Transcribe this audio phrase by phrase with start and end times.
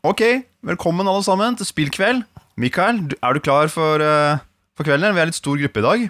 [0.00, 0.22] Ok,
[0.64, 2.22] velkommen alle sammen til spillkveld.
[2.60, 4.40] Mikael, er du klar for, uh,
[4.72, 5.12] for kvelden?
[5.12, 6.04] Vi er litt stor gruppe i dag.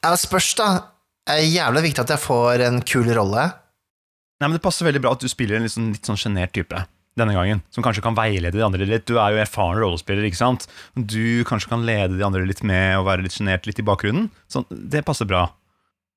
[0.00, 0.68] Ja, spørs, da.
[1.28, 3.50] Det er jævlig viktig at jeg får en kul rolle.
[4.40, 6.80] Nei, men Det passer veldig bra at du spiller en litt sånn, sjenert sånn type
[7.20, 7.60] denne gangen.
[7.68, 9.04] Som kanskje kan veilede de andre litt.
[9.04, 10.64] Du er jo erfaren rollespiller, ikke sant?
[10.96, 14.30] Du kanskje kan lede de andre litt med og være litt sjenert litt i bakgrunnen.
[14.48, 15.50] Sånn, det passer bra.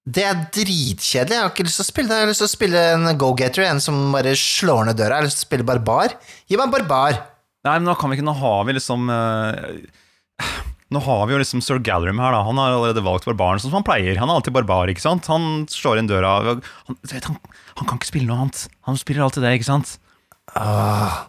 [0.01, 1.35] Det er dritkjedelig.
[1.35, 2.15] Jeg har ikke lyst til å spille det.
[2.17, 5.19] Jeg har lyst til å spille en go-getter, en som bare slår ned døra.
[5.19, 6.15] Jeg har lyst til å spille barbar.
[6.49, 7.19] Gi meg en barbar.
[7.67, 9.51] Nei, men nå kan vi ikke, nå har vi liksom uh,
[10.91, 12.39] Nå har vi jo liksom Sir Gallerim her, da.
[12.47, 14.17] Han har allerede valgt barbaren sånn som han pleier.
[14.19, 15.29] Han er alltid barbar, ikke sant?
[15.31, 16.31] Han slår inn døra.
[16.89, 17.37] Han, vet, han,
[17.77, 18.65] han kan ikke spille noe annet.
[18.89, 19.93] Han spiller alltid det, ikke sant?
[20.57, 21.19] Åh.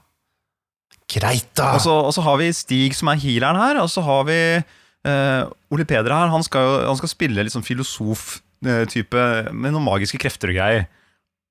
[1.13, 1.75] Greit, da.
[1.77, 4.39] Og så, og så har vi Stig som er healeren her, og så har vi
[4.65, 5.45] uh,
[5.77, 6.33] Ole Peder her.
[6.33, 7.67] Han skal, jo- han skal spille litt sånn
[8.63, 10.87] filosof-type med noen magiske krefter og greier.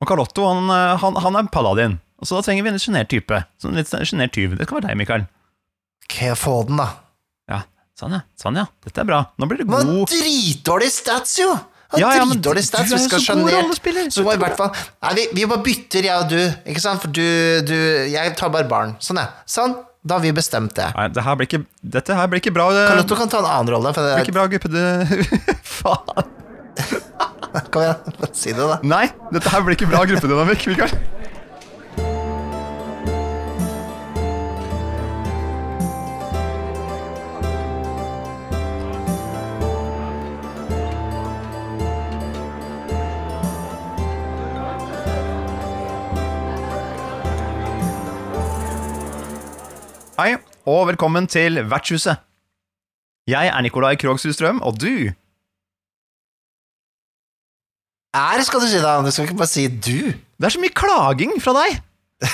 [0.01, 1.99] Og Carlotto han, eh, han, han er paladin.
[2.21, 3.43] Og så da trenger vi en litt sjenert type.
[3.61, 4.55] Sånn litt sjenert tyv.
[4.57, 5.25] Det skal være deg, Mikael.
[6.05, 6.87] Ok, få den, da.
[7.49, 7.63] Ja,
[7.98, 8.23] sånn ja.
[8.40, 8.68] Sånn ja.
[8.85, 9.23] Dette er bra.
[9.41, 11.51] Nå blir det Men god dritdårlig stats, jo!
[11.91, 14.13] Han Ja, ja, men dritdårlig du stats, vi skal sjenert.
[14.15, 16.40] Så må i hvert fall Nei, vi, vi bare bytter, jeg og du,
[16.71, 17.03] ikke sant?
[17.03, 17.25] For du,
[17.68, 17.77] du
[18.13, 18.96] Jeg tar barbaren.
[19.03, 19.31] Sånn, ja.
[19.49, 19.75] Sånn.
[20.01, 20.87] Da har vi bestemt det.
[20.98, 22.71] Nei, det her blir ikke, dette her blir ikke bra.
[22.73, 23.91] Carlotto kan ta en annen rolle.
[23.93, 25.57] For blir det ikke bra, gruppe.
[25.77, 26.31] Faen.
[27.72, 28.80] Kom igjen, si det, da.
[28.84, 30.94] Nei, dette her blir ikke bra gruppedynamikk, Mikael.
[50.22, 50.36] Hei,
[50.70, 52.20] og velkommen til Vertshuset.
[53.27, 55.10] Jeg er Nikolai Krogshus Strøm, og du
[58.12, 58.98] Er, skal du si da.
[58.99, 60.12] Du skal ikke bare si du.
[60.12, 61.79] Det er så mye klaging fra deg!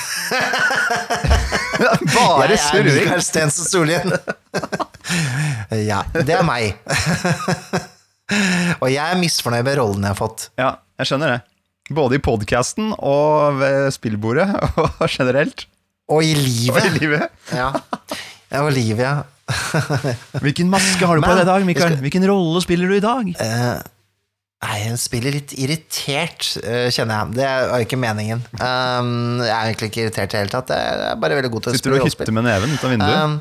[2.18, 2.96] Bare jeg er surring.
[2.98, 4.10] Mikael Stensen Solhjell.
[5.90, 6.74] ja, det er meg.
[8.82, 10.48] og jeg er misfornøyd med rollen jeg har fått.
[10.60, 11.40] Ja, jeg skjønner det.
[11.94, 14.48] Både i podkasten og ved spillbordet
[14.82, 15.68] og generelt.
[16.10, 16.74] Og i livet.
[16.74, 17.28] Og i livet.
[17.54, 17.70] Ja,
[18.50, 19.22] ja og livet, ja.
[20.42, 21.96] Hvilken maske har du på deg i dag, Mikael?
[22.02, 23.30] Hvilken rolle spiller du i dag?
[23.40, 23.78] Eh,
[24.58, 27.34] Nei, hun spiller litt irritert, eh, kjenner jeg.
[27.36, 28.40] Det er jo ikke meningen.
[28.58, 30.72] Um, jeg er egentlig ikke irritert i det hele tatt.
[30.74, 32.82] Jeg er bare veldig god til å Sitter du spille og hytter med neven ut
[32.82, 33.18] av vinduet?
[33.22, 33.38] Um,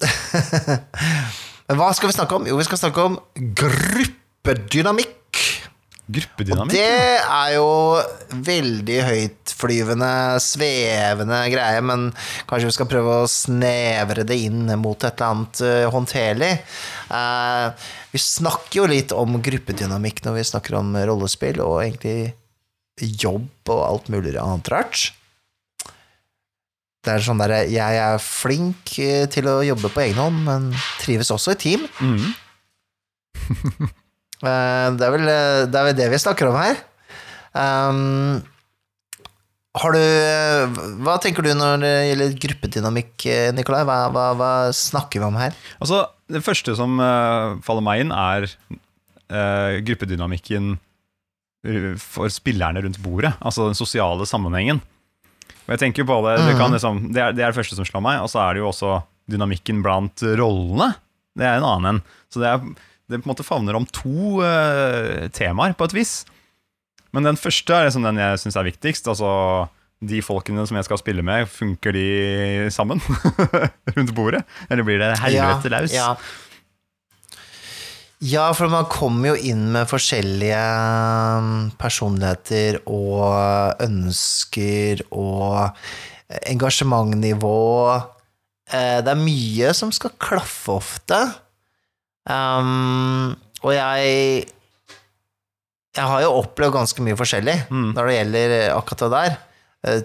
[1.68, 2.48] Men hva skal vi snakke om?
[2.48, 3.20] Jo, vi skal snakke om
[3.60, 5.44] gruppedynamikk.
[6.10, 6.72] Gruppedynamikk?
[6.74, 7.68] Det er jo
[8.46, 10.10] veldig høytflyvende,
[10.42, 12.08] svevende greie, men
[12.50, 16.50] kanskje vi skal prøve å snevre det inn mot et eller annet eh, håndterlig.
[17.20, 22.34] Eh, vi snakker jo litt om gruppedynamikk når vi snakker om rollespill, og egentlig
[23.00, 25.10] jobb og alt mulig annet rart.
[27.00, 30.68] Det er sånn derre Jeg er flink eh, til å jobbe på egen hånd, men
[31.00, 31.88] trives også i team.
[32.02, 32.30] Mhm.
[34.40, 36.80] Eh, Det er, vel, eh, det er vel det vi snakker om her.
[37.50, 38.40] Um,
[39.80, 40.02] har du
[41.02, 43.84] Hva tenker du når det gjelder gruppedynamikk, eh, Nikolai?
[43.86, 45.54] Hva, hva, hva snakker vi om her?
[45.82, 48.48] Altså, det første som uh, faller meg inn, er
[49.30, 50.72] uh, gruppedynamikken
[51.66, 53.34] eh, for spillerne rundt bordet.
[53.38, 54.82] Altså den sosiale sammenhengen.
[55.66, 57.86] Og jeg tenker på det, det, kan liksom, det, er, det er det første som
[57.86, 58.96] slår meg, og så er det jo også
[59.30, 60.96] dynamikken blant rollene.
[61.38, 62.00] Det er en annen en.
[62.26, 66.14] Så det, er, det på en måte favner om to uh, temaer, på et vis.
[67.14, 69.08] Men den første er liksom den jeg syns er viktigst.
[69.10, 69.30] Altså
[70.00, 72.04] de folkene som jeg skal spille med, funker de
[72.72, 73.02] sammen
[73.96, 74.44] rundt bordet?
[74.70, 75.92] Eller blir det helvete laus?
[75.92, 76.14] Ja,
[78.20, 80.60] ja, for man kommer jo inn med forskjellige
[81.40, 85.70] um, personligheter og ønsker og
[86.52, 87.54] engasjementnivå.
[88.70, 91.20] Eh, Det er mye som skal klaffe ofte.
[92.30, 94.46] Um, og jeg
[95.96, 97.88] Jeg har jo opplevd ganske mye forskjellig Mm.
[97.96, 99.38] når det gjelder akkurat det der.
[99.82, 100.02] Eh,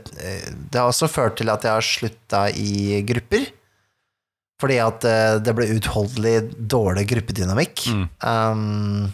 [0.72, 3.46] Det har også ført til at jeg har slutta i grupper.
[4.60, 7.86] Fordi at eh, det ble utholdelig dårlig gruppedynamikk.
[7.92, 8.06] Mm.
[8.24, 9.14] Um,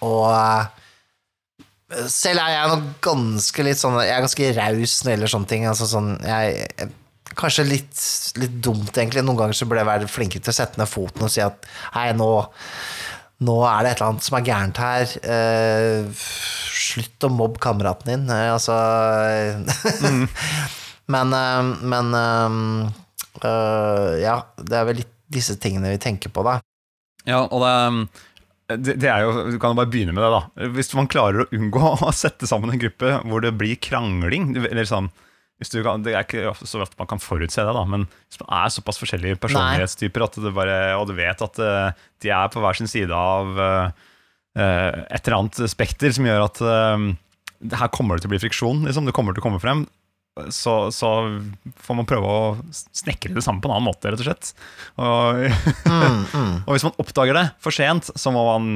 [0.00, 5.16] og eh, selv er jeg nok ganske litt sånn Jeg er ganske raus når det
[5.18, 5.66] gjelder sånne ting.
[5.66, 6.92] Altså sånn, jeg, jeg-
[7.38, 8.04] kanskje litt,
[8.40, 9.24] litt dumt, egentlig.
[9.26, 11.68] Noen ganger så burde jeg være flinkere til å sette ned foten og si at
[11.94, 12.30] hei, nå,
[13.46, 15.14] nå er det et eller annet som er gærent her.
[15.34, 16.24] Eh,
[16.80, 18.26] slutt å mobbe kameraten din.
[18.34, 18.76] Eh, altså
[21.10, 26.58] Men, eh, men eh, Ja, det er vel litt disse tingene vi tenker på, da.
[27.28, 27.62] Ja, og
[28.70, 30.70] det, det, er jo, Du kan jo bare begynne med det, da.
[30.74, 34.88] Hvis man klarer å unngå å sette sammen en gruppe hvor det blir krangling, eller
[34.88, 35.10] sånn
[35.60, 38.72] kan, Det er ikke så ofte man kan forutse det, da, men hvis man er
[38.72, 42.78] såpass forskjellige personlighetstyper at det bare, og du vet at eh, de er på hver
[42.78, 44.06] sin side av eh,
[44.56, 46.62] eh, et eller annet spekter som gjør at
[47.60, 49.04] det her kommer det til å bli friksjon, liksom.
[49.04, 49.84] det kommer til å komme frem,
[50.48, 51.10] så, så
[51.84, 52.42] får man prøve å
[52.72, 54.52] snekre det sammen på en annen måte, rett og slett.
[54.96, 55.44] Og,
[55.90, 56.54] Mm, mm.
[56.64, 58.68] og hvis man oppdager det for sent, så må man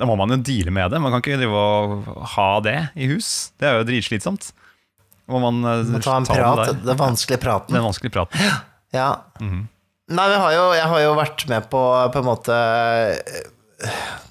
[0.00, 1.00] da må man jo deale med det.
[1.02, 2.06] Man kan ikke drive og
[2.36, 3.50] ha det i hus.
[3.60, 4.48] Det er jo dritslitsomt.
[5.30, 7.76] Må man eh, Må ta en ta prat, den den vanskelige praten.
[7.76, 8.50] Den vanskelige praten.
[8.90, 9.10] Ja.
[9.38, 9.68] Mhm.
[10.10, 11.80] Nei, vi har jo, jeg har jo vært med på
[12.10, 12.54] på en måte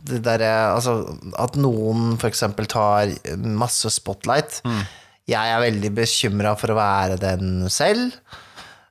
[0.10, 0.96] det derre Altså
[1.40, 2.44] at noen f.eks.
[2.68, 4.60] tar masse spotlight.
[4.68, 4.82] Mm.
[5.30, 8.18] Jeg er veldig bekymra for å være den selv.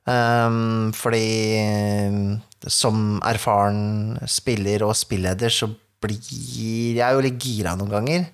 [0.09, 5.69] Um, fordi som erfaren spiller og spilleder så
[6.01, 8.27] blir jeg jo litt gira noen ganger.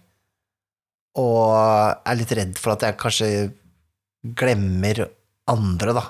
[1.19, 3.29] Og er litt redd for at jeg kanskje
[4.37, 5.05] glemmer
[5.51, 6.05] andre, da.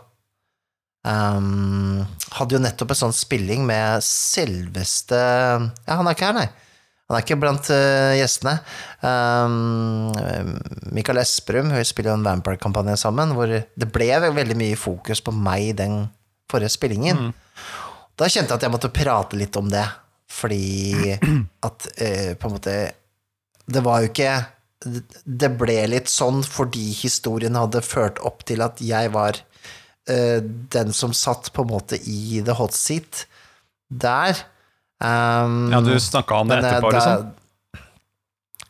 [1.05, 2.01] Um,
[2.33, 6.47] hadde jo nettopp en sånn spilling med selveste Ja, han er ikke her, nei.
[7.05, 8.55] Han er ikke blant uh, gjestene.
[9.05, 10.09] Um,
[10.95, 15.33] Mikael Esperum, vi spiller jo en Vampire-kampanje sammen, hvor det ble veldig mye fokus på
[15.35, 15.99] meg i den
[16.49, 17.29] forrige spillingen.
[18.17, 19.85] Da kjente jeg at jeg måtte prate litt om det,
[20.33, 21.13] fordi
[21.67, 22.75] at uh, på en måte
[23.65, 24.31] Det var jo ikke
[25.25, 29.39] Det ble litt sånn fordi historien hadde ført opp til at jeg var
[30.09, 30.39] uh,
[30.75, 33.25] den som satt på en måte i the hot seat
[33.89, 34.37] der.
[35.01, 37.33] Um, Ja, du snakka om det eh, etterpå, da- liksom?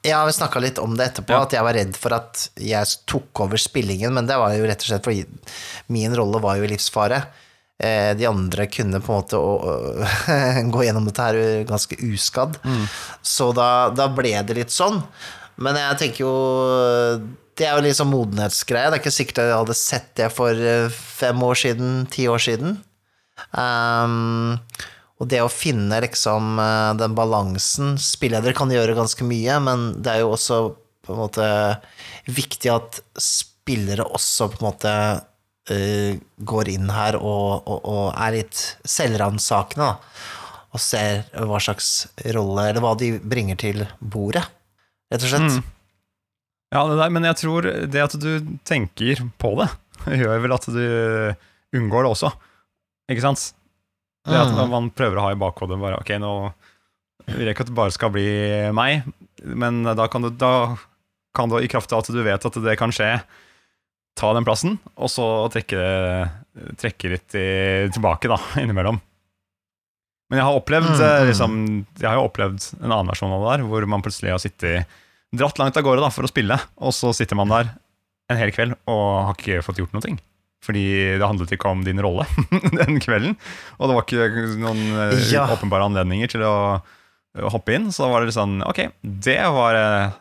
[0.06, 1.42] Ja, vi snakka litt om det etterpå, Ja.
[1.48, 4.84] at jeg var redd for at jeg tok over spillingen, men det var jo rett
[4.84, 5.24] og slett fordi
[5.90, 7.24] min rolle var jo i livsfare.
[7.82, 9.56] Eh, De andre kunne på en måte å,
[10.76, 12.60] gå gjennom dette her ganske uskadd.
[13.26, 15.02] Så da, da ble det litt sånn.
[15.62, 16.34] Men jeg tenker jo
[17.56, 18.90] Det er jo litt sånn modenhetsgreie.
[18.92, 22.42] Det er ikke sikkert jeg hadde sett det for eh, fem år siden, ti år
[22.44, 22.75] siden.
[23.56, 24.57] Um,
[25.19, 30.12] og det å finne liksom eh, den balansen Spilleder kan gjøre ganske mye, men det
[30.12, 30.60] er jo også
[31.06, 31.48] på en måte
[32.28, 34.94] viktig at spillere også på en måte
[35.72, 36.12] uh,
[36.52, 40.34] går inn her og, og, og er litt selvransakende, da.
[40.75, 41.92] Og ser hva slags
[42.36, 44.44] rolle, eller hva de bringer til bordet,
[45.13, 45.57] rett og slett.
[45.60, 45.72] Mm.
[46.75, 48.31] Ja, det der, men jeg tror det at du
[48.68, 49.69] tenker på det,
[50.22, 50.81] gjør vel at du
[51.75, 52.31] unngår det også.
[53.12, 53.52] Ikke sant?
[54.25, 54.72] Det at Mm.
[54.74, 56.31] man prøver å ha i bakhodet bare Ok, nå
[57.28, 58.25] vil jeg ikke at det bare skal bli
[58.74, 59.04] meg,
[59.46, 60.75] men da kan du, da
[61.36, 63.12] kan du i kraft av at du vet at det kan skje,
[64.18, 65.80] ta den plassen, og så trekke,
[66.81, 67.46] trekke litt i,
[67.94, 68.98] tilbake, da, innimellom.
[70.31, 71.27] Men jeg har opplevd Mm, eh, mm.
[71.30, 71.57] liksom,
[72.01, 74.88] Jeg har jo opplevd en annen versjon av det der, hvor man plutselig har sittet
[75.36, 77.69] dratt langt av gårde da, for å spille, og så sitter man der
[78.31, 80.16] en hel kveld og har ikke fått gjort noe.
[80.66, 80.83] Fordi
[81.19, 82.25] det handlet ikke om din rolle
[82.80, 83.36] den kvelden,
[83.77, 84.80] og det var ikke noen
[85.12, 85.44] eh, Ja.
[85.54, 86.56] åpenbare anledninger til å
[87.51, 87.92] hoppe inn.
[87.94, 90.16] Så da var det litt sånn Ok, det var uh,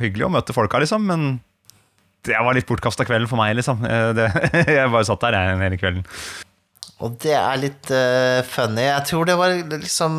[0.00, 1.26] hyggelig å møte folka, liksom, men
[2.24, 3.84] det var litt bortkasta kvelden for meg, liksom.
[4.16, 4.26] Det,
[4.80, 6.06] jeg bare satt der jeg, hele kvelden.
[7.02, 8.86] Og det er litt uh, funny.
[8.86, 10.16] Jeg tror det var liksom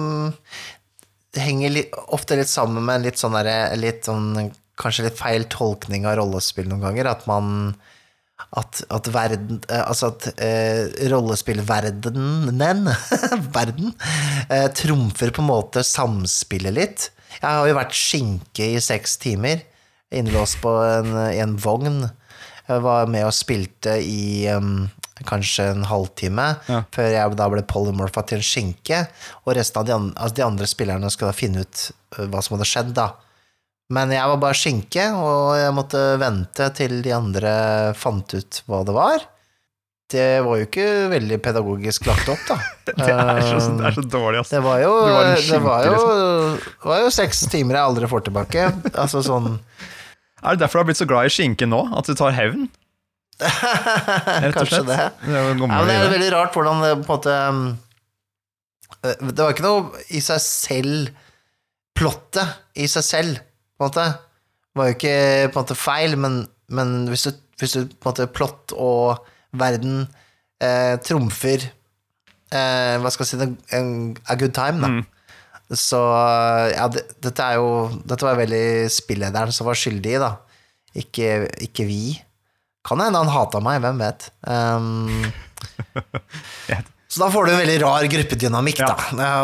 [1.34, 5.46] Det henger litt, ofte litt sammen med en litt sånn derre sånn Kanskje litt feil
[5.48, 7.08] tolkning av rollespill noen ganger.
[7.08, 7.76] At man
[8.52, 12.90] At, at verden eh, Altså at eh, rollespillverdenen
[13.56, 13.94] Verden
[14.50, 17.08] eh, trumfer på en måte samspillet litt.
[17.40, 19.64] Jeg har jo vært skinke i seks timer,
[20.16, 22.06] innlåst på en, en vogn.
[22.66, 24.88] Jeg var med og spilte i um,
[25.24, 26.82] kanskje en halvtime, Ja.
[26.92, 29.08] før jeg da ble polymorfa til en skinke.
[29.46, 32.42] Og resten av de, an altså de andre spillerne skulle da finne ut uh, hva
[32.44, 33.14] som hadde skjedd, da.
[33.94, 38.84] Men jeg var bare skinke, og jeg måtte vente til de andre fant ut hva
[38.84, 39.26] det var.
[40.12, 42.58] Det var jo ikke veldig pedagogisk lagt opp, da.
[42.86, 44.52] Det er så, det er så dårlig, ass.
[44.54, 46.58] Det var jo, var en det var jo, liksom.
[46.84, 48.68] det var jo seks timer jeg aldri får tilbake.
[48.94, 49.56] Altså sånn
[50.44, 51.80] Er det derfor du har blitt så glad i skinke nå?
[51.98, 52.68] At du tar hevn?
[54.56, 55.00] Kanskje det.
[55.26, 57.64] Det er Ja, det er veldig rart hvordan det på en måte um,
[59.04, 61.10] Det var ikke noe i seg selv
[61.96, 63.38] Plottet i seg selv,
[63.80, 64.06] på en måte,
[64.76, 65.16] var jo ikke
[65.48, 69.22] på en måte feil, men, men hvis, du, hvis du på en måte plott og
[69.56, 70.02] verden
[70.60, 73.48] eh, trumfer eh, Hva skal jeg si
[73.80, 73.94] en,
[74.28, 74.92] A good time, da.
[74.92, 75.06] Mm.
[75.72, 76.02] Så
[76.76, 77.70] ja, det, dette er jo
[78.04, 80.34] Dette var veldig spillederen som var skyldig da.
[80.96, 82.02] Ikke, ikke vi.
[82.86, 84.30] Kan hende han hata meg, hvem vet.
[84.46, 85.32] Um,
[87.16, 88.88] Så da får du en veldig rar gruppedynamikk, Ja.
[88.92, 88.96] da.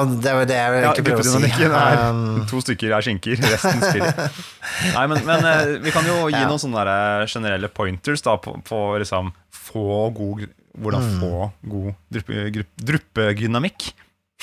[0.05, 1.63] Det er det jeg Ja, egentlig prøver å si.
[1.63, 4.31] er Um, to stykker er skinker, resten spiller.
[4.97, 6.47] Nei, men, men eh, vi kan jo gi Ja.
[6.49, 6.83] noen sånne
[7.31, 11.19] generelle pointers da, på, på liksom få god Hvordan Mm.
[11.19, 13.89] få god druppe, Druppegynamikk druppedynamikk.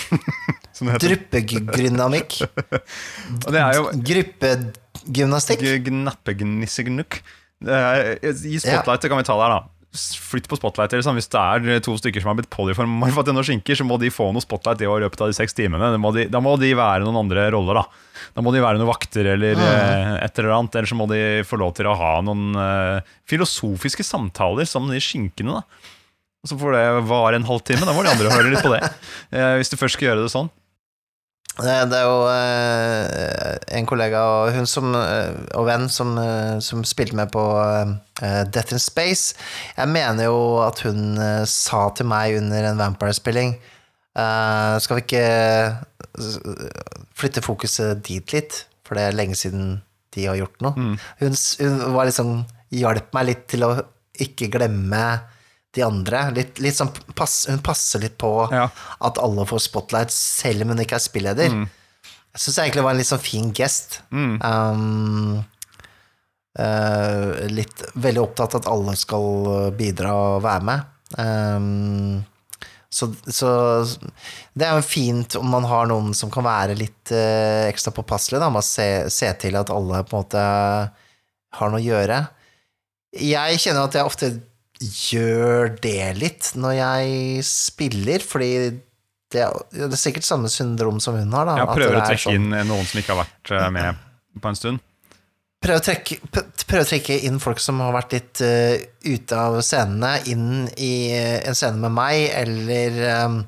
[0.76, 1.14] Som det heter.
[1.40, 2.42] Druppedynamikk.
[3.46, 5.64] Og det jo Gruppegymnastikk.
[5.88, 7.20] Gnappegnissegnuck.
[7.64, 9.64] Gi spotlight, så kan vi ta der, da.
[10.30, 10.92] Flytt på spotlight.
[10.92, 11.16] Liksom.
[11.16, 14.12] Hvis det er to stykker som har blitt polyforma til noen skinker, så må de
[14.12, 15.90] få noe spotlight i løpet av de seks timene.
[15.94, 18.28] Da må, de, da må de være noen andre roller, da.
[18.36, 20.76] Da må de være noen vakter eller eh, et eller annet.
[20.76, 25.00] Eller så må de få lov til å ha noen uh, filosofiske samtaler som de
[25.02, 25.94] skinkene, da.
[26.44, 27.86] Og så får det vare en halvtime.
[27.88, 28.84] Da må de andre høre litt på det.
[29.32, 30.52] Uh, hvis du først skal gjøre det sånn.
[31.58, 36.58] Det det er jo eh, en kollega og hun som, eh, og venn som, eh,
[36.62, 37.42] som spilte med på
[38.22, 39.34] eh, Death in Space.
[39.76, 45.04] Jeg mener jo at hun eh, sa til meg under en Vampire-spilling eh, Skal vi
[45.06, 46.78] ikke eh,
[47.18, 48.62] flytte fokuset dit litt?
[48.86, 49.80] For det er lenge siden
[50.14, 50.94] de har gjort noe.
[51.20, 52.30] Hun, hun var liksom
[52.72, 53.72] hjalp meg litt til å
[54.18, 55.02] ikke glemme
[55.78, 56.24] de andre.
[56.36, 58.66] Litt, litt sånn pass, hun passer litt på Ja.
[59.08, 61.54] at alle får spotlight, selv om hun ikke er spilleder.
[62.34, 64.00] Jeg syns egentlig det var en litt sånn fin gest.
[64.12, 65.38] Um,
[66.58, 70.94] uh, litt veldig opptatt av at alle skal bidra og være med.
[71.18, 72.24] Um,
[72.92, 73.50] så, så
[74.56, 78.40] det er jo fint om man har noen som kan være litt uh, ekstra påpasselige,
[78.44, 80.44] da, med å se, se til at alle på en måte
[81.58, 82.22] har noe å gjøre.
[83.18, 84.32] Jeg kjenner at jeg ofte
[84.80, 88.50] gjør det litt når jeg spiller, fordi
[89.28, 91.48] det er, det er sikkert samme syndrom som hun har.
[91.48, 94.04] Da, at prøver å trekke sånn- inn noen som ikke har vært eh, med
[94.40, 94.84] på en stund.
[95.58, 96.20] Prøv å, trekke,
[96.70, 100.92] prøv å trekke inn folk som har vært litt uh, ute av scenene, inn i
[101.10, 103.40] uh, en scene med meg, eller um,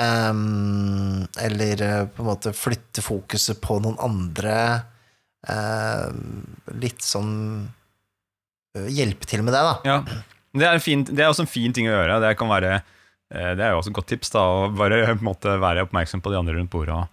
[0.00, 4.56] um, Eller uh, på en måte flytte fokuset på noen andre.
[5.44, 6.08] eh,
[6.80, 7.68] litt sånn
[8.72, 9.72] Hjelpe til med det, da.
[9.84, 9.96] Ja,
[10.54, 12.20] det er, fin, det er også en fin ting å gjøre.
[12.24, 12.82] Det, kan være,
[13.32, 14.30] eh, det er jo også et godt tips.
[14.34, 16.94] da, Å bare måte være oppmerksom på de andre rundt bordet.
[16.94, 17.08] Og,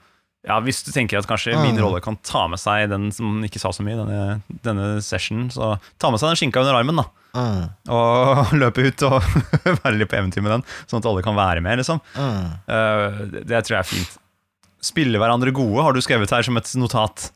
[0.48, 1.84] ja, Hvis du tenker at kanskje min Mm.
[1.84, 5.74] rolle kan ta med seg den som ikke sa så mye, denne, denne sessionen, så
[6.00, 6.96] ta med seg den skinka under armen.
[7.04, 9.20] da, Mm, Og løpe ut og
[9.84, 11.78] være litt på eventyr med den, sånn at alle kan være med.
[11.78, 12.00] liksom.
[12.16, 12.48] mm.
[12.66, 14.16] Uh, det, det tror jeg er fint.
[14.82, 17.28] Spille hverandre gode har du skrevet her som et notat.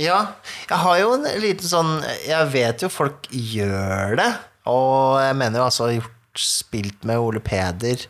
[0.00, 0.32] Ja,
[0.68, 1.88] jeg har jo en liten sånn
[2.26, 4.28] Jeg vet jo folk gjør det,
[4.68, 8.04] og jeg mener jo altså gjort spilt med Ole Peder.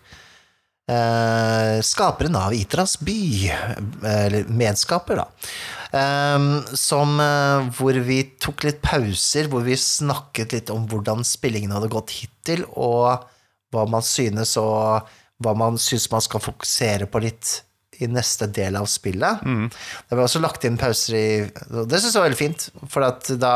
[0.88, 3.18] Eh, skaperen av Itras by,
[4.08, 5.26] eller medskaper, da.
[5.98, 6.46] Eh,
[6.76, 11.92] som eh, hvor vi tok litt pauser, hvor vi snakket litt om hvordan spillingen hadde
[11.92, 13.28] gått hittil, og
[13.72, 15.08] hva man synes, og
[15.44, 17.58] hva man synes man skal fokusere på litt
[17.98, 19.40] i neste del av spillet.
[19.42, 23.52] Det ble også lagt inn pauser i Det syns jeg var veldig fint, for da,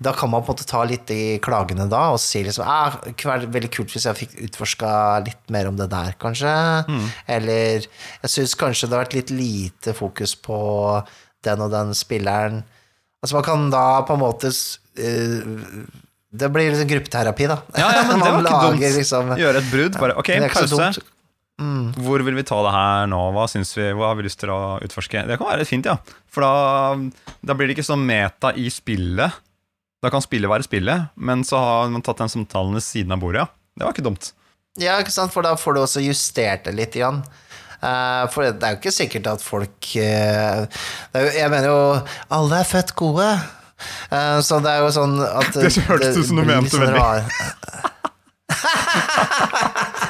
[0.00, 2.96] da kan man på en måte ta litt i klagene da, og si liksom ah,
[3.04, 4.92] Det kunne vært veldig kult hvis jeg fikk utforska
[5.28, 6.54] litt mer om det der, kanskje.
[7.28, 10.60] Eller jeg syns kanskje det har vært litt lite fokus på
[11.44, 12.62] den og den spilleren.
[13.20, 15.38] Altså man kan da på en måte eh,
[16.32, 17.60] Det blir liksom gruppeterapi, da.
[17.76, 18.84] Ja, ja, men det var ikke dumt.
[18.96, 19.98] liksom Gjøre et brudd.
[20.00, 21.02] Bare, ok, pause.
[21.60, 21.92] Mm.
[22.00, 23.20] Hvor vil vi ta det her nå?
[23.36, 23.90] Hva syns vi?
[23.92, 25.26] Hva har vi lyst til å utforske?
[25.28, 25.98] Det kan være litt fint, ja.
[26.32, 26.96] For da,
[27.44, 29.40] da blir det ikke sånn meta i spillet.
[30.00, 33.20] Da kan spillet være spillet, men så har man tatt den samtalen ved siden av
[33.20, 33.50] bordet, ja.
[33.76, 34.32] Det var ikke dumt.
[34.80, 37.20] Ja, ikke sant, for da får du også justert det litt igjen.
[37.80, 41.68] Eh, for det er jo ikke sikkert at folk eh, det er jo, Jeg mener
[41.70, 41.78] jo
[42.36, 43.28] Alle er født gode.
[44.12, 47.24] Eh, så det er jo sånn at Det hørtes ut som du mente sånn veldig.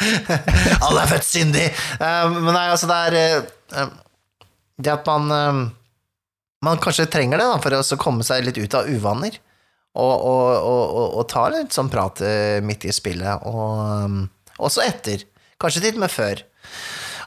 [0.84, 1.66] Alle er født syndig!
[2.00, 3.92] Eh, men nei, altså, det er eh,
[4.80, 5.60] Det at man eh,
[6.66, 9.38] Man kanskje trenger det da, for å komme seg litt ut av uvaner.
[9.98, 15.24] Og, og, og, og, ta litt sånn prat eh, midt i spillet, og også etter.
[15.60, 16.44] Kanskje til med før.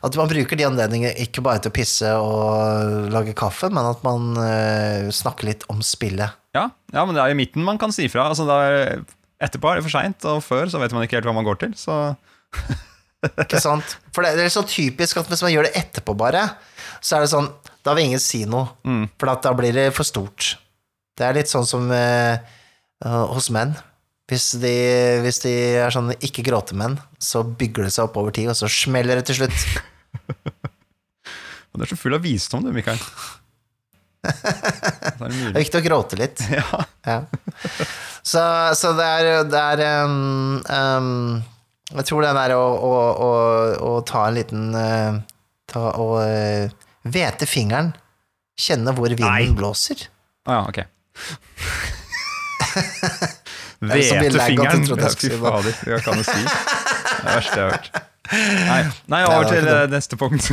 [0.04, 4.02] At man bruker de anledningene ikke bare til å pisse og lage kaffe, men at
[4.04, 6.36] man uh, snakker litt om spillet.
[6.56, 8.26] Ja, ja, men det er i midten man kan si fra.
[8.28, 9.06] Altså, er,
[9.44, 11.62] etterpå er det for seint, og før så vet man ikke helt hva man går
[11.64, 11.78] til.
[11.80, 11.96] Så
[13.40, 13.96] Ikke sant?
[14.12, 16.42] For det, det er så typisk at hvis man gjør det etterpå, bare,
[17.04, 17.48] så er det sånn
[17.84, 19.06] Da vil ingen si noe, Mm.
[19.20, 20.54] for at da blir det for stort.
[21.20, 22.38] Det er litt sånn som eh,
[23.06, 23.74] eh, hos menn.
[24.32, 24.72] Hvis de,
[25.22, 25.52] hvis de
[25.84, 29.42] er sånn ikke-gråte-menn, så bygger det seg opp over tid, og så smeller det til
[29.42, 29.66] slutt.
[31.76, 33.00] du er så full av visdom, du, Mikael.
[34.24, 36.40] Det er viktig å gråte litt.
[36.60, 36.84] Ja.
[37.04, 37.18] Ja.
[38.24, 38.40] Så,
[38.80, 41.42] så det er, det er um, um,
[41.94, 43.30] Jeg tror den der å, å, å,
[43.86, 45.20] å ta en liten uh,
[45.70, 46.66] Ta og uh,
[47.04, 47.94] hvete fingeren,
[48.60, 49.54] kjenne hvor vinden Nei.
[49.58, 50.08] blåser.
[50.48, 50.80] Å ja, ok.
[53.84, 54.02] er
[54.48, 54.86] fingeren?
[54.88, 56.42] Fy fader, hva kan du si?
[57.24, 57.88] Det er verste jeg har hørt.
[58.34, 58.80] Nei,
[59.12, 60.50] nei over til eh, neste punkt.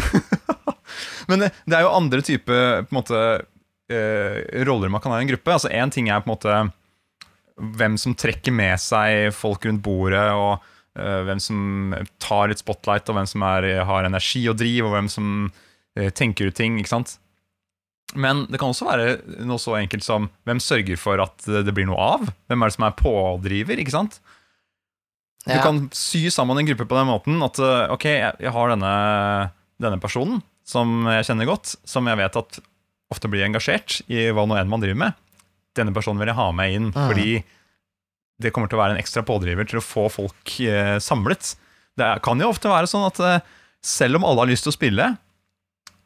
[1.30, 3.20] Men det, det er jo andre type på måte,
[3.92, 5.54] uh, roller man kan ha i en gruppe.
[5.54, 6.58] Altså Én ting er på en måte
[7.80, 10.66] hvem som trekker med seg folk rundt bordet, og eh,
[10.98, 15.10] hvem som tar litt spotlight, og hvem som er, har energi og driv, og hvem
[15.12, 15.28] som
[15.98, 16.80] eh, tenker ut ting.
[16.80, 17.16] ikke sant?
[18.18, 21.86] Men det kan også være noe så enkelt som hvem sørger for at det blir
[21.86, 22.26] noe av?
[22.50, 23.82] Hvem er det som er pådriver?
[23.82, 24.18] ikke sant?
[25.46, 28.94] Du kan sy sammen en gruppe på den måten at uh, ok, jeg, har denne,
[29.80, 32.60] denne personen som jeg kjenner godt, som jeg vet at
[33.10, 35.16] ofte blir engasjert i hva nå enn man driver med.
[35.78, 37.40] Denne personen vil jeg ha med inn, fordi
[38.40, 41.54] det kommer til å være en ekstra pådriver til å få folk eh, samlet.
[42.00, 43.42] Det kan jo ofte være sånn at eh,
[43.84, 45.10] selv om alle har lyst til å spille,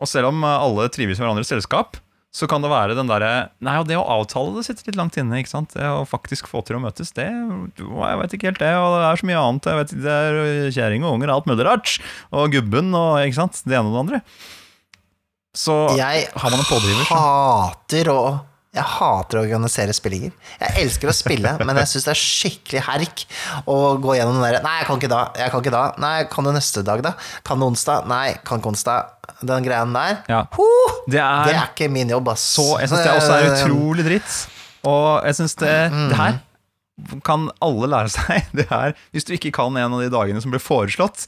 [0.01, 2.01] og selv om eh, alle trives i hverandres selskap,
[2.35, 5.15] så kan det være den derre Nei, og det å avtale det sitter litt langt
[5.21, 5.39] inne.
[5.39, 5.77] ikke sant?
[5.77, 9.05] Det å faktisk få til å møtes, det Jeg vet ikke helt det, og det
[9.07, 9.69] er så mye annet.
[9.71, 11.93] Jeg vet, ikke, det er kjerring og unger og alt mulig rart.
[12.35, 13.63] Og gubben og ikke sant?
[13.63, 14.21] det ene og det andre.
[15.55, 18.19] Så Jeg har man en pådriver, Jeg hater å
[18.75, 20.33] jeg hater å organisere spillinger.
[20.59, 23.25] Jeg elsker å spille, men jeg syns det er skikkelig herk
[23.71, 25.21] å gå gjennom den derre Nei, jeg kan ikke da.
[25.39, 25.85] Jeg kan ikke da.
[26.03, 27.15] Nei, kan du neste dag, da?
[27.47, 28.09] Kan du onsdag?
[28.11, 29.13] Nei, kan ikke onsdag.
[29.47, 30.19] Den greien der.
[30.31, 30.43] Ja.
[30.57, 32.49] Huh, Det er, det er ikke min jobb, ass.
[32.57, 34.35] så Jeg syns det også er utrolig dritt.
[34.85, 35.77] Og jeg syns det,
[36.11, 36.43] det her
[37.27, 38.45] kan alle lære seg.
[38.59, 41.27] Det her, Hvis du ikke kan en av de dagene som ble foreslått,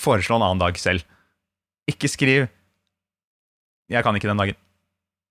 [0.00, 1.04] foreslå en annen dag selv.
[1.90, 2.48] Ikke skriv
[3.90, 4.58] 'jeg kan ikke den dagen'.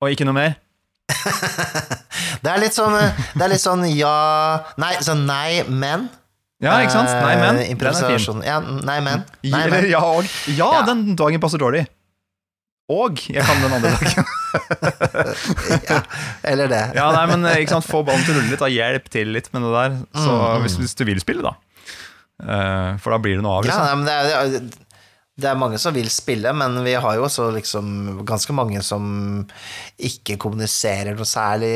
[0.03, 0.55] Og ikke noe mer.
[2.43, 2.95] Det er sånn
[3.35, 4.15] Det er litt sånn ja
[4.79, 6.07] Nei, sånn nei, men.
[6.63, 7.11] Ja, ikke sant?
[7.23, 7.59] Nei, men.
[7.63, 7.69] Eh.
[7.73, 8.41] Improvisasjon.
[8.43, 9.23] Ja, nei, men.
[9.47, 9.85] Nei, men.
[9.91, 10.27] ja og.
[10.51, 10.81] Ja, Ja.
[10.87, 11.85] den dagen passer dårlig.
[12.89, 14.25] Og jeg kan den andre dagen.
[15.89, 15.99] Ja,
[16.49, 16.81] eller det.
[16.97, 19.49] Ja, nei, men ikke sant, Få ballen til å rulle litt, da hjelp til litt
[19.53, 19.97] med det der.
[20.17, 21.53] Så Mm, hvis, hvis du vil spille, da.
[22.41, 23.67] Eh, for da blir det noe av.
[23.67, 23.85] Ja, Liksom.
[23.85, 24.87] nei, men det er, det er
[25.59, 29.45] mange som vil spille, men vi har jo også liksom ganske mange som
[29.97, 31.73] ikke kommuniserer noe særlig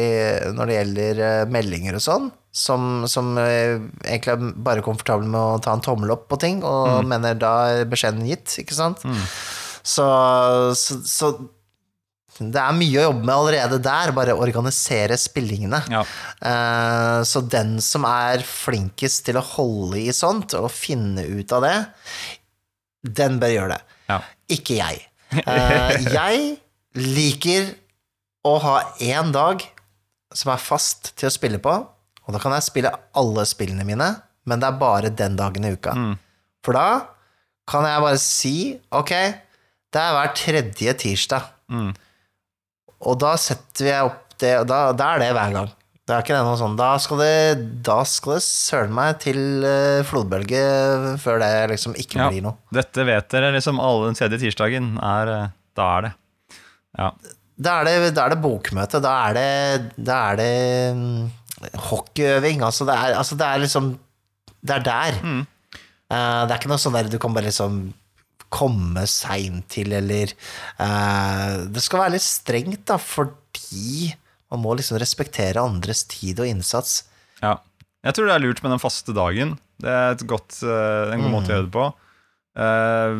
[0.58, 2.30] når det gjelder eh, meldinger og sånn.
[2.54, 6.60] Som, som eh, egentlig er bare komfortable med å ta en tommel opp på ting,
[6.62, 9.02] og mener da er beskjeden gitt, ikke sant?
[9.84, 10.06] Så,
[10.78, 11.32] så, så
[12.40, 15.82] det er mye å jobbe med allerede der, bare organisere spillingene.
[15.94, 16.04] Ja.
[16.42, 21.66] Eh, Så den som er flinkest til å holde i sånt, og finne ut av
[21.66, 21.76] det,
[23.04, 23.98] den bør gjøre det.
[24.12, 24.20] Ja.
[24.58, 25.04] Ikke jeg.
[25.34, 26.42] Eh, Jeg
[26.94, 27.72] liker
[28.46, 29.64] å ha én dag
[30.34, 31.74] som er fast til å spille på,
[32.24, 34.12] og da kan jeg spille alle spillene mine,
[34.46, 35.96] men det er bare den dagen i uka.
[35.98, 36.14] Mm.
[36.64, 36.86] For da
[37.70, 38.54] kan jeg bare si
[38.94, 39.14] ok,
[39.94, 41.50] det er hver tredje tirsdag.
[41.74, 41.92] Mm.
[43.10, 45.74] Og da setter jeg opp det, og da, da er det hver gang.
[46.04, 46.74] Det er ikke det noe sånn.
[46.76, 47.36] Da skal det,
[47.88, 50.64] da skal det søren meg til eh, flodbølge
[51.24, 52.26] før det liksom ikke Ja.
[52.34, 52.58] blir noe.
[52.76, 54.98] Dette vet dere, liksom alle den tredje tirsdagen.
[55.00, 56.12] Er, eh, da er det.
[57.00, 57.08] Ja.
[57.64, 61.32] Da er det, da er det bokmøte, da er det, da er det mm,
[61.88, 62.64] hockeyøving.
[62.68, 63.94] Altså det, er, altså det er liksom
[64.64, 65.20] Det er der.
[65.24, 65.42] Mm.
[66.14, 67.78] Uh, det er ikke noe sånn der du kan bare liksom
[68.54, 70.30] komme seint til, eller
[70.78, 74.12] uh, Det skal være litt strengt, da, fordi
[74.54, 77.04] man må liksom respektere andres tid og innsats.
[77.42, 77.58] ja.
[78.04, 79.54] Jeg tror det er lurt med den faste dagen.
[79.80, 81.86] Det er et godt, eh, en god måte å gjøre det på.
[82.60, 83.14] Eh,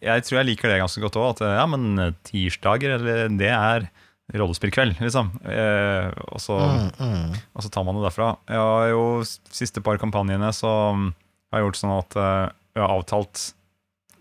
[0.00, 1.26] jeg tror jeg liker det ganske godt òg.
[1.34, 3.84] At ja, men eh, tirsdager, eller det er
[4.32, 5.28] rollespillkveld, liksom.
[5.44, 7.36] Og, så, Mm, mm.
[7.52, 8.30] og så tar man det derfra.
[8.48, 9.04] Jeg har jo
[9.52, 11.06] siste par kampanjene så mm,
[11.52, 13.44] har jeg gjort sånn at vi jeg har avtalt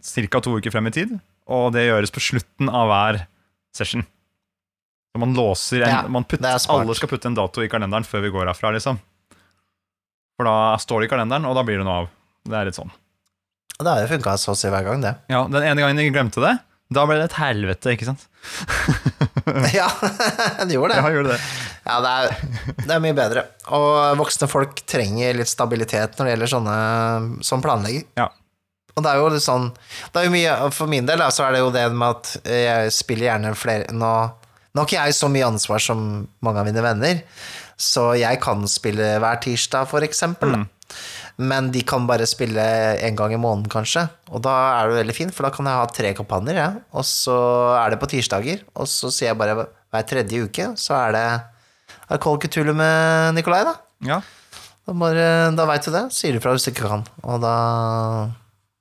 [0.03, 0.41] ca.
[0.43, 1.15] to uker frem i tid,
[1.47, 3.21] og det gjøres på slutten av hver
[3.71, 4.03] session.
[5.13, 6.65] Så man låser en, Ja, man putter, er.
[6.69, 8.99] Alle skal putte en dato i kalenderen før vi går herfra, liksom.
[10.37, 12.09] For da står det i kalenderen, og da blir det noe av.
[12.47, 12.91] Det er litt sånn.
[13.79, 15.15] Det har jo funka så å si hver gang, det.
[15.31, 16.57] Ja, Den ene gangen jeg glemte det,
[16.89, 18.23] da ble det et helvete, ikke sant?
[19.77, 19.87] ja,
[20.65, 21.01] det gjorde det.
[21.01, 21.39] Ja, gjorde det.
[21.85, 23.43] Ja, det er, det er mye bedre.
[23.77, 26.77] Og voksne folk trenger litt stabilitet når det gjelder sånne
[27.45, 28.07] som planlegger.
[28.19, 28.27] Ja.
[28.97, 29.67] Og det er jo litt sånn
[30.09, 32.89] Det er jo mye For min del så er det jo det med at jeg
[32.91, 34.09] spiller gjerne flere Nå,
[34.79, 36.03] nå har ikke jeg så mye ansvar som
[36.45, 37.17] mange av mine venner,
[37.75, 40.55] så jeg kan spille hver tirsdag, for eksempel.
[40.55, 40.67] Mm.
[41.51, 42.63] Men de kan bare spille
[43.03, 44.05] en gang i måneden, kanskje.
[44.31, 46.69] Og da er det veldig fint, for da kan jeg ha tre kampanjer, ja.
[46.95, 47.37] og så
[47.75, 48.63] er det på tirsdager.
[48.79, 51.25] Og så sier jeg bare hver tredje uke, så er det
[52.09, 53.75] er Call Cthulhu med Nikolai, da.
[54.07, 54.21] Ja.
[54.87, 55.25] Da, bare,
[55.59, 56.07] da veit du det.
[56.15, 57.03] Sier du fra hvis du ikke kan.
[57.27, 57.55] Og da,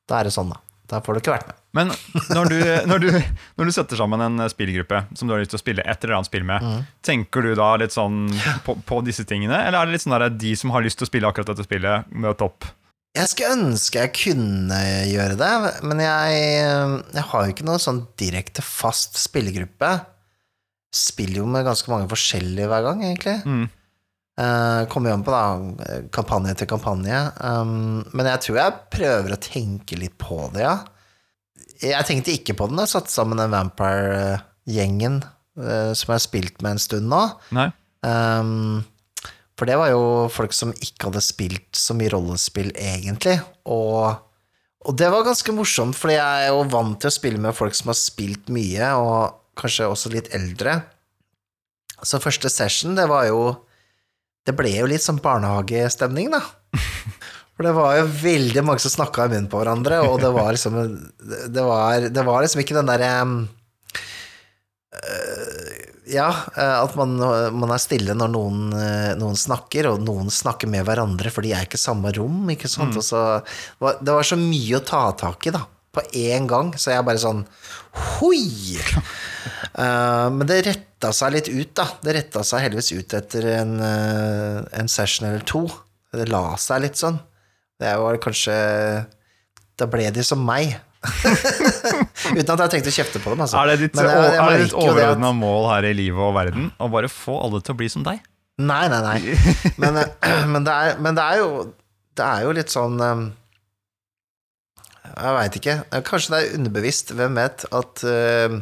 [0.09, 0.63] da er det sånn, da.
[0.89, 1.58] Da får du ikke vært med.
[1.77, 1.91] Men
[2.33, 3.09] når du, når, du,
[3.61, 6.17] når du setter sammen en spillgruppe som du har lyst til å spille et eller
[6.19, 6.83] annet spill med, Mm.
[7.05, 8.25] tenker du da litt sånn
[8.65, 11.07] på, på disse tingene, eller er det litt sånn at de som har lyst til
[11.07, 12.65] å spille akkurat dette spillet, Med opp?
[13.17, 14.79] Jeg skulle ønske jeg kunne
[15.09, 15.53] gjøre det,
[15.89, 16.43] men jeg,
[17.17, 19.91] jeg har jo ikke noe sånn direkte fast spillegruppe.
[20.95, 23.37] Spiller jo med ganske mange forskjellige hver gang, egentlig.
[23.45, 23.67] Mm.
[24.39, 27.19] Uh, kommer jo an på da, kampanje til kampanje.
[27.43, 30.77] Um, men jeg tror jeg prøver å tenke litt på det, ja.
[31.83, 36.25] Jeg tenkte ikke på den da jeg satte sammen den Vampire-gjengen uh, som jeg har
[36.25, 37.23] spilt med en stund nå.
[37.55, 37.69] Nei?
[38.07, 38.87] Um,
[39.59, 43.41] for det var jo folk som ikke hadde spilt så mye rollespill, egentlig.
[43.67, 44.13] Og,
[44.87, 47.75] og det var ganske morsomt, fordi jeg er jo vant til å spille med folk
[47.75, 50.77] som har spilt mye, og kanskje også litt eldre.
[52.07, 53.41] Så første session, det var jo
[54.47, 56.39] Det ble jo litt sånn barnehagestemning, da.
[57.59, 60.53] For det var jo veldig mange som snakka i munnen på hverandre, og det var
[60.55, 60.77] liksom
[61.51, 63.13] Det var, det var liksom ikke den derre
[66.09, 67.17] ja, eh, at man,
[67.59, 71.53] man er stille når noen, eh, noen snakker, og noen snakker med hverandre, for de
[71.53, 72.97] er ikke i samme rom, ikke sant.
[72.97, 73.21] Og så,
[74.01, 77.21] det var- så mye å ta tak i, da, på én gang, så jeg bare
[77.21, 77.45] sånn
[78.19, 78.79] Hoi!
[79.75, 81.87] Uh, men det retta seg litt ut, da.
[82.05, 85.67] Det retta seg heldigvis ut etter en, eh, en session eller to.
[86.13, 87.19] Det la seg litt sånn.
[87.79, 88.55] Det var kanskje
[89.79, 90.73] Da ble de som meg.
[92.35, 93.61] Uten at jeg trengte å kjefte på dem, altså.
[93.61, 97.07] Er det ditt, jeg- jeg ditt overordna mål her i livet og verden å bare
[97.13, 98.19] få alle til å bli som deg?
[98.59, 99.37] Nei, nei, nei.
[99.83, 101.51] Men, eh, men, det, er, men det er jo
[102.19, 103.21] Det er jo litt sånn eh,
[105.15, 105.77] Jeg veit ikke.
[106.11, 108.59] Kanskje det er underbevisst, hvem vet, at eh,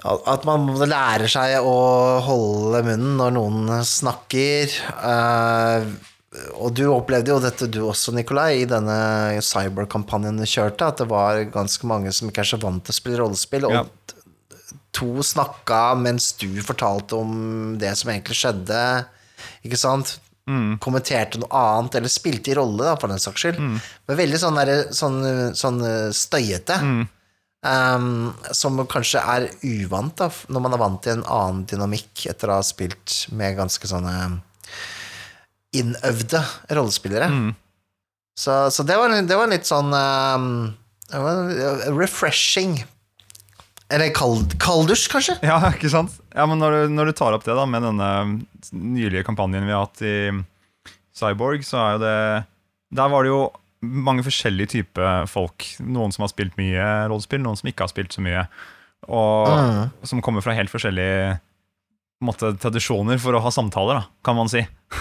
[0.00, 1.74] at man må lære seg å
[2.24, 4.72] holde munnen når noen snakker.
[5.04, 5.84] eh,
[6.54, 11.08] og du opplevde jo dette du også, Nikolai, i denne cyberkampanjen du kjørte, at det
[11.10, 13.66] var ganske mange som ikke er så vant til å spille rollespill.
[13.66, 13.84] Og Ja.
[14.92, 19.06] to snakka mens du fortalte om det som egentlig skjedde,
[19.64, 20.18] ikke sant?
[20.82, 23.58] Kommenterte noe annet, eller spilte i rolle, da, for den saks skyld.
[24.08, 25.80] Men veldig sånn, der, sånn, sånn
[26.12, 27.08] støyete.
[27.62, 32.48] Um, som kanskje er uvant, da, når man er vant til en annen dynamikk etter
[32.48, 34.40] å ha spilt med ganske sånne
[35.76, 36.42] innøvde
[36.74, 37.30] rollespillere.
[38.38, 40.48] Så, så det, var, det var litt sånn um,
[41.10, 42.78] det var refreshing.
[43.90, 45.34] Eller kald, kalders, kanskje?
[45.42, 46.14] Ja, ikke sant?
[46.30, 48.10] Ja, men når du, når du tar opp det da med denne
[48.70, 50.14] nylige kampanjen vi har hatt i
[51.16, 52.18] Cyborg, så er jo det
[52.96, 53.42] Der var det jo
[53.80, 55.64] mange forskjellige typer folk.
[55.82, 58.44] Noen som har spilt mye rollespill, noen som ikke har spilt så mye.
[59.08, 61.38] Og som kommer fra helt forskjellige
[62.24, 64.62] måte, tradisjoner for å ha samtaler, da, kan man si.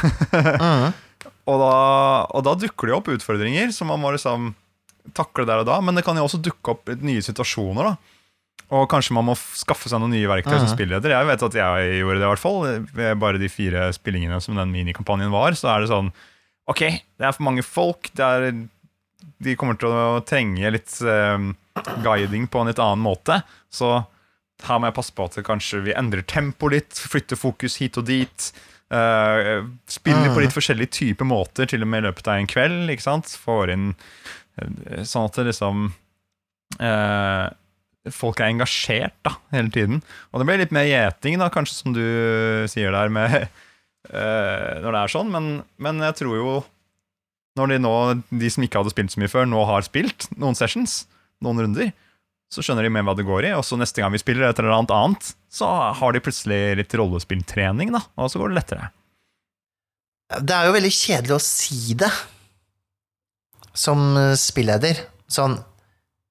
[1.49, 1.73] og, da,
[2.29, 4.53] og da dukker det opp utfordringer som man må liksom
[5.17, 7.91] takle der og da, men det kan jo også dukke opp nye situasjoner.
[7.91, 8.17] da
[8.69, 11.15] og kanskje man må skaffe seg noen nye verktøy som spilleder.
[11.15, 13.15] Jeg vet at jeg gjorde det, i hvert fall.
[13.23, 16.11] Bare de fire spillingene som den minikampanjen var, så er det sånn
[16.69, 16.83] Ok,
[17.17, 18.11] det er for mange folk.
[18.13, 18.51] Det er,
[19.41, 21.47] de kommer til å trenge litt eh,
[22.05, 23.39] guiding på en litt annen måte.
[23.73, 23.89] Så
[24.67, 28.07] her må jeg passe på at kanskje vi endrer tempo litt, flytter fokus hit og
[28.09, 28.49] dit.
[28.89, 32.89] Uh, spiller på litt forskjellige typer måter, til og med i løpet av en kveld.
[32.89, 33.31] ikke sant?
[33.45, 35.91] Får inn uh, sånn at det liksom
[36.81, 37.45] uh,
[38.15, 40.01] folk er engasjert da, hele tiden.
[40.31, 42.03] Og det blir litt mer gjeting, da, kanskje, som du
[42.71, 43.47] sier der, med,
[44.09, 45.29] når det er sånn.
[45.29, 46.51] Men, men jeg tror jo
[47.59, 47.91] Når de nå,
[48.39, 51.01] de som ikke hadde spilt så mye før, nå har spilt noen sessions,
[51.43, 51.89] noen runder,
[52.49, 53.53] så skjønner de mer hva det går i.
[53.57, 56.95] Og så neste gang vi spiller et eller annet annet, så har de plutselig litt
[56.97, 58.89] rollespilltrening, da, og så går det lettere.
[60.45, 62.11] Det er jo veldig kjedelig å si det
[63.77, 65.05] som spilleder.
[65.29, 65.57] Sånn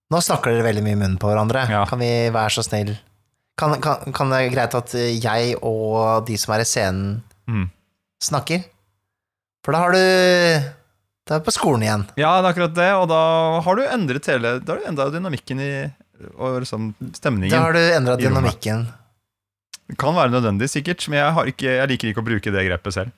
[0.08, 1.66] Nå snakker dere veldig mye i munnen på hverandre.
[1.68, 1.82] Ja.
[1.84, 2.94] Kan vi være så snill
[3.60, 7.08] kan, kan, kan det være greit at jeg og de som er i scenen,
[7.48, 7.66] Mm.
[8.22, 8.62] snakker?
[9.64, 9.98] For da har du
[11.28, 12.02] Da er du på skolen igjen.
[12.20, 13.20] Ja, det er akkurat det, og da
[13.64, 15.70] har du endret hele Da har du endra dynamikken i
[16.36, 17.54] og liksom stemningen.
[17.54, 18.86] Da har du endra dynamikken.
[19.88, 22.66] Det kan være nødvendig, sikkert, men jeg, har ikke, jeg liker ikke å bruke det
[22.66, 23.14] grepet selv.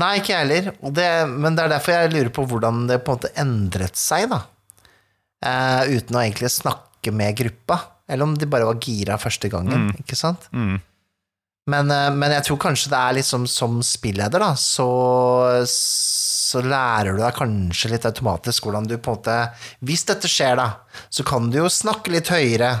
[0.00, 0.70] Nei, ikke jeg heller.
[0.92, 4.26] Det, men det er derfor jeg lurer på hvordan det på en måte endret seg,
[4.32, 4.42] da.
[5.40, 7.78] Eh, uten å egentlig snakke med gruppa.
[8.10, 10.48] Eller om de bare var gira første gangen, ikke sant?
[10.50, 10.80] Mm.
[11.70, 14.88] Men, eh, men jeg tror kanskje det er liksom som spilleder, da, så,
[16.50, 19.36] så lærer du deg kanskje litt automatisk hvordan du på en måte
[19.86, 20.68] Hvis dette skjer, da,
[21.12, 22.72] så kan du jo snakke litt høyere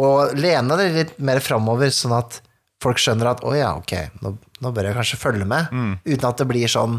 [0.00, 2.38] og lene deg litt mer framover, sånn at
[2.82, 3.92] folk skjønner at å ja, ok,
[4.24, 4.32] nå,
[4.64, 5.92] nå bør jeg kanskje følge med, Mm.
[6.08, 6.96] uten at det blir sånn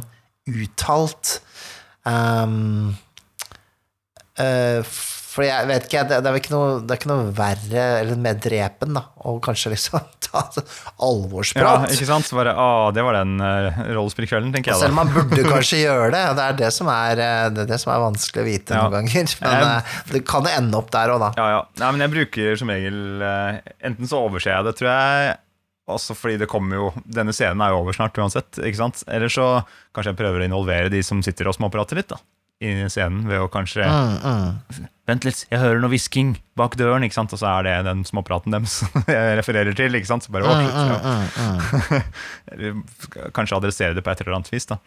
[0.47, 1.39] uttalt.
[2.05, 2.93] Um,
[4.37, 4.81] eh,
[5.33, 8.19] for jeg vet ikke, det, det, er ikke noe, det er ikke noe verre eller
[8.21, 10.43] mer drepen, da, å kanskje liksom ta
[11.01, 11.87] alvorsprat.
[11.87, 12.27] Ja, ikke sant?
[12.29, 14.83] Så bare, å, det var den uh, rollespillkvelden, tenker jeg da.
[14.85, 16.21] Selv om man burde kanskje gjøre det.
[16.37, 18.83] Det er det som er, eh, det det som er vanskelig å vite Ja.
[18.83, 19.33] noen ganger.
[19.47, 21.31] Men eh, det kan jo ende opp der òg, da.
[21.39, 21.63] Ja, ja.
[21.81, 23.57] Nei, men jeg bruker som regel uh,
[23.89, 25.33] Enten så overser jeg det, tror jeg,
[25.93, 29.01] også fordi det kommer jo Denne scenen er jo over snart uansett, ikke sant?
[29.09, 29.47] Eller så
[29.95, 32.21] kanskje jeg prøver å involvere de som sitter og småprater litt, da.
[32.61, 34.89] I scenen, ved å kanskje Mm, mm.
[35.09, 37.33] Vent litt, jeg hører noe hvisking bak døren, ikke sant?
[37.35, 38.77] Og så er det den småpraten deres
[39.09, 40.23] jeg refererer til, ikke sant?
[40.23, 40.47] Så bare,
[42.63, 42.83] Mm,
[43.35, 44.77] kanskje adressere det på et eller annet vis, da.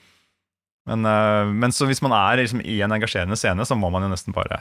[0.88, 4.06] Men, eh, men så hvis man er liksom i en engasjerende scene, så må man
[4.06, 4.60] jo nesten bare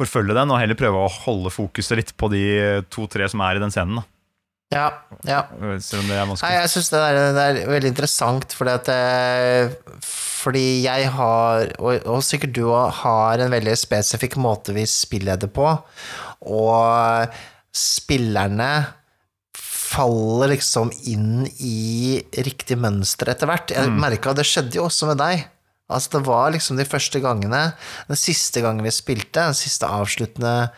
[0.00, 2.42] forfølge den, og heller prøve å holde fokuset litt på de
[2.92, 4.00] to-tre som er i den scenen.
[4.70, 4.84] Ja,
[5.26, 5.40] ja.
[6.46, 7.00] Nei, jeg syns det,
[7.34, 12.92] det er veldig interessant, fordi at eh, Fordi jeg har, og, og sikkert du òg,
[13.00, 15.66] har en veldig spesifikk måte vi spiller det på,
[16.54, 17.34] og
[17.76, 18.70] spillerne
[19.90, 23.74] faller liksom inn i riktig mønster etter hvert.
[23.74, 25.42] Jeg merka det skjedde jo også med deg.
[25.90, 27.64] Altså, det var liksom de første gangene,
[28.06, 30.70] den siste gangen vi spilte, den siste avsluttende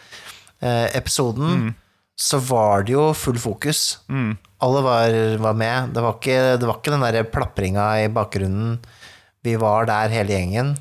[0.64, 1.74] eh, episoden,
[2.22, 3.80] så var det jo full fokus.
[4.12, 4.36] Mm.
[4.62, 5.90] Alle var, var med.
[5.96, 8.76] Det var, ikke, det var ikke den der plapringa i bakgrunnen.
[9.42, 10.74] Vi var der hele gjengen.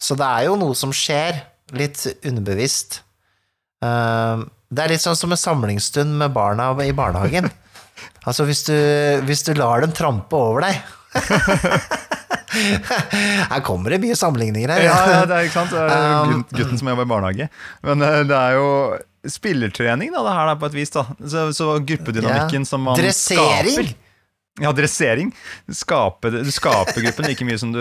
[0.00, 1.38] Så det er jo noe som skjer,
[1.76, 2.98] litt underbevisst.
[3.84, 7.50] Eh, det er litt sånn som en samlingsstund med barna i barnehagen.
[8.24, 8.72] Altså, hvis du,
[9.28, 10.76] hvis du lar dem trampe over deg
[13.50, 14.82] Her kommer det mye sammenligninger her.
[14.84, 15.72] Ja, ja, det er ikke sant.
[15.74, 15.90] Det er
[16.24, 17.46] Um, gut- gutten som jobber i barnehage.
[17.86, 18.66] Men eh, det er jo
[19.28, 20.90] spillertrening, da, det her da, på et vis.
[20.94, 23.90] da Så, så gruppedynamikken som man Dressering!
[23.90, 25.30] skaper Ja, dressering.
[25.68, 27.80] Du skaper, du skaper gruppen like mye som du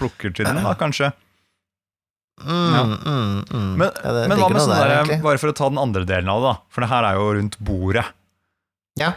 [0.00, 1.12] plukker til den, da, kanskje.
[2.42, 2.82] Mm, Ja.
[2.84, 3.76] mm, mm.
[3.78, 6.40] Men, Ja, men hva med sånn der, bare for å ta den andre delen av
[6.42, 6.54] det, da.
[6.74, 8.04] For det her er jo rundt bordet.
[8.98, 9.12] Ja.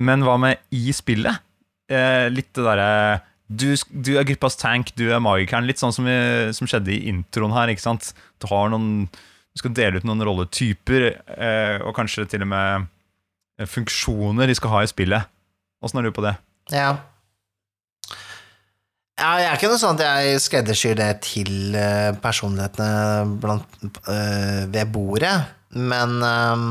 [0.00, 1.38] Men hva med i spillet?
[1.92, 3.20] Eh, litt det derre
[3.52, 5.66] du, du er gruppas tank, du er magikeren.
[5.68, 6.06] Litt sånn som,
[6.56, 7.68] som skjedde i introen her.
[7.68, 8.14] ikke sant?
[8.40, 9.10] Du har noen
[9.52, 12.88] Du skal dele ut noen rolletyper, eh, og kanskje til og med
[13.60, 15.28] eh, funksjoner de skal ha i spillet.
[15.84, 16.36] Åssen er du på det?
[16.72, 16.94] Ja.
[19.20, 23.68] Ja, jeg er ikke noe sånn at jeg skreddersyr det til eh, personlighetene blant,
[24.08, 25.34] øh, ved bordet,
[25.76, 26.64] men øh,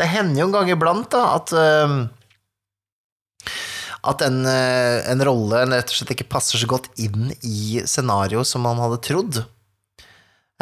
[0.00, 1.96] det hender jo en gang iblant da, at øh,
[4.02, 8.64] at en, en rolle rett og slett ikke passer så godt inn i scenarioet som
[8.66, 9.38] man hadde trodd.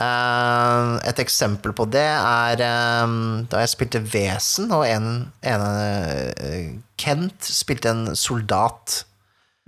[0.00, 3.14] Eh, et eksempel på det er eh,
[3.52, 5.10] da jeg spilte Vesen, og en,
[5.44, 9.02] en eh, Kent spilte en soldat.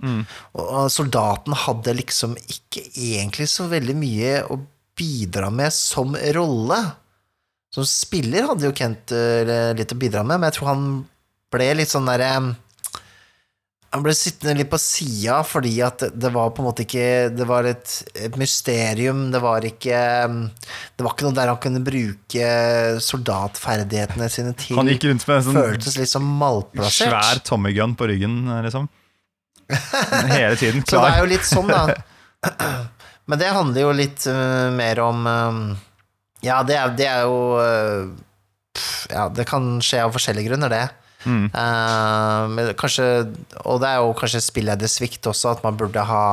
[0.03, 0.23] Mm.
[0.59, 4.57] Og soldaten hadde liksom ikke egentlig så veldig mye å
[4.97, 6.81] bidra med som rolle.
[7.73, 9.13] Som spiller hadde jo Kent
[9.77, 10.83] litt å bidra med, men jeg tror han
[11.53, 12.35] ble litt sånn derre
[13.93, 17.45] Han ble sittende litt på sida fordi at det- var på en måte ikke Det
[17.45, 19.99] var et, et mysterium, det var ikke
[20.97, 22.47] Det var ikke noe der han kunne bruke
[23.05, 24.75] soldatferdighetene sine til.
[24.79, 27.11] Han gikk rundt med sånn Føltes litt som malplassert.
[27.13, 28.89] svær Tommy gun på ryggen, liksom.
[29.69, 30.81] Hele tiden.
[30.83, 30.89] Klar.
[30.89, 31.95] Så det er jo litt sånn, da.
[33.29, 35.77] Men det handler jo litt uh, mer om uh,
[36.43, 38.09] Ja, det er, det er jo uh,
[39.13, 40.83] Ja, det kan skje av forskjellige grunner, det.
[41.25, 41.45] Mm.
[41.53, 43.07] Uh, kanskje,
[43.63, 46.23] og det er jo kanskje spilledersvikt også, at man burde ha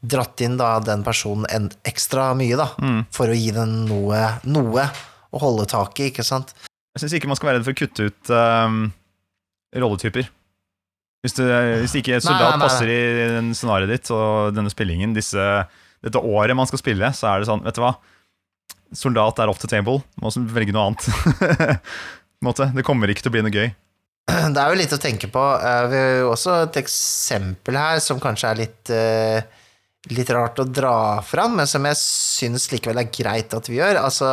[0.00, 3.04] dratt inn da den personen en, ekstra mye, da, Mm.
[3.12, 4.86] for å gi den noe, noe
[5.30, 6.54] å holde tak i, ikke sant?
[6.96, 8.78] Jeg syns ikke man skal være redd for å kutte ut ehm,
[9.76, 10.30] rolletyper.
[11.20, 11.44] Hvis, du,
[11.84, 13.00] hvis ikke et soldat nei, nei, passer i
[13.36, 15.44] den scenarioet ditt og denne spillingen, disse,
[16.00, 17.94] dette året man skal spille, så er det sånn, vet du hva
[18.90, 20.00] Soldat er off the table.
[20.18, 21.04] Må velge noe annet.
[22.74, 23.68] Det kommer ikke til å bli noe gøy.
[24.54, 25.46] Det er jo litt å tenke på.
[25.60, 29.42] Eh, Vi har jo også et eksempel her som kanskje er litt, eh,
[30.16, 33.98] litt rart å dra fram, men som jeg syns likevel er greit at vi gjør.
[34.00, 34.30] Altså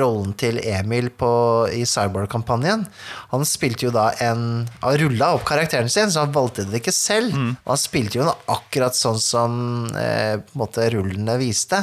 [0.00, 1.28] rollen til Emil på,
[1.68, 2.86] i Cyborg-kampanjen.
[3.34, 6.96] Han spilte jo da en Han rulla opp karakteren sin, så han valgte det ikke
[6.96, 7.34] selv.
[7.36, 7.56] Mm.
[7.66, 9.58] han spilte jo den akkurat sånn som
[9.94, 11.82] eh, på en måte rullene viste.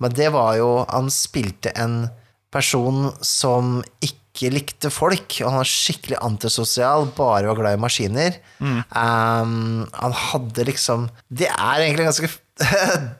[0.00, 2.06] Men det var jo Han spilte en
[2.52, 4.22] person som ikke
[4.52, 8.40] likte folk, og han var skikkelig antisosial, bare var glad i maskiner.
[8.60, 12.30] Um, han hadde liksom Det er egentlig ganske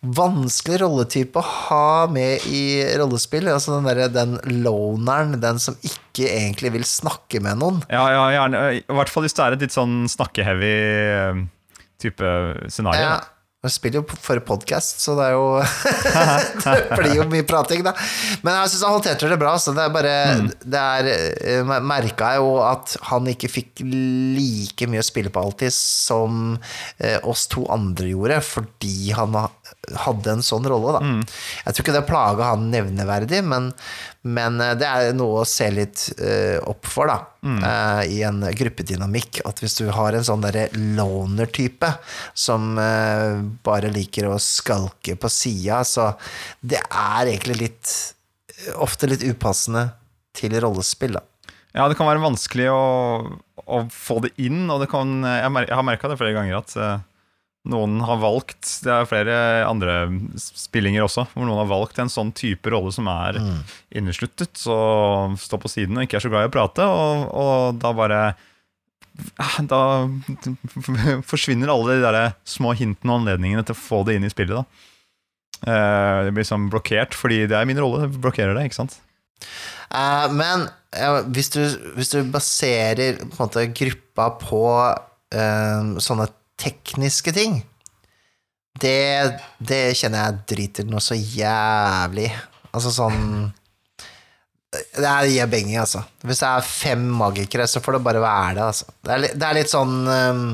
[0.00, 2.62] vanskelig rolletype å ha med i
[2.98, 3.50] rollespill.
[3.52, 7.82] Altså den derre den loneren, den som ikke egentlig vil snakke med noen.
[7.92, 8.62] Ja, ja, gjerne.
[8.80, 11.44] I hvert fall hvis det er et litt sånn snakkeheavy eh,
[12.00, 12.32] type
[12.72, 13.12] scenario.
[13.12, 13.20] Ja.
[13.60, 15.48] Jeg spiller jo for podkast, så det er jo
[16.64, 17.92] Det blir jo mye prating, da.
[18.40, 19.52] Men jeg syns han håndterte det bra.
[19.60, 20.14] Så det er bare
[20.64, 25.42] Det er eh, Merka jeg jo at han ikke fikk like mye å spille på
[25.44, 26.54] alltid som
[26.96, 31.12] eh, oss to andre gjorde, fordi han hadde en sånn rolle, da.
[31.66, 33.70] Jeg tror ikke det plaga han nevneverdig, men,
[34.22, 37.18] men eh, det er noe å se litt eh, opp for, da.
[37.40, 37.62] Mm.
[38.04, 39.40] I en gruppedynamikk.
[39.48, 41.88] At hvis du har en sånn derre loner-type
[42.36, 46.12] som eh, bare liker å skalke på sida, så
[46.60, 47.98] det er egentlig litt
[48.76, 49.86] Ofte litt upassende
[50.36, 51.22] til rollespill, da.
[51.72, 52.80] Ja, det kan være vanskelig å,
[53.64, 56.58] å få det inn, og det kan, jeg, mer, jeg har merka det flere ganger
[56.58, 56.98] at eh,
[57.68, 59.34] noen har valgt Det er flere
[59.68, 59.96] andre
[60.40, 63.36] spillinger også, hvor noen har valgt en sånn type rolle som er
[63.92, 64.76] innesluttet Så
[65.42, 68.20] står på siden og ikke er så glad i å prate, og, og da bare
[69.68, 69.82] Da
[71.32, 74.56] forsvinner alle de der små hintene og anledningene til å få det inn i spillet.
[74.56, 74.88] da
[75.66, 78.06] Eh, Det blir sånn blokkert, fordi det er min rolle.
[78.06, 78.98] Jeg blokkerer det, ikke sant?
[79.90, 81.62] Uh, men uh, hvis, du,
[81.96, 86.28] hvis du baserer på en måte, gruppa på uh, sånne
[86.60, 87.60] tekniske ting
[88.78, 92.28] det, det kjenner jeg driter noe så jævlig.
[92.70, 93.50] Altså sånn
[94.70, 96.04] Det er gir altså.
[96.22, 98.86] Hvis det er fem magikere, så får det bare være det, altså.
[99.02, 100.44] Det er, det er litt sånn um,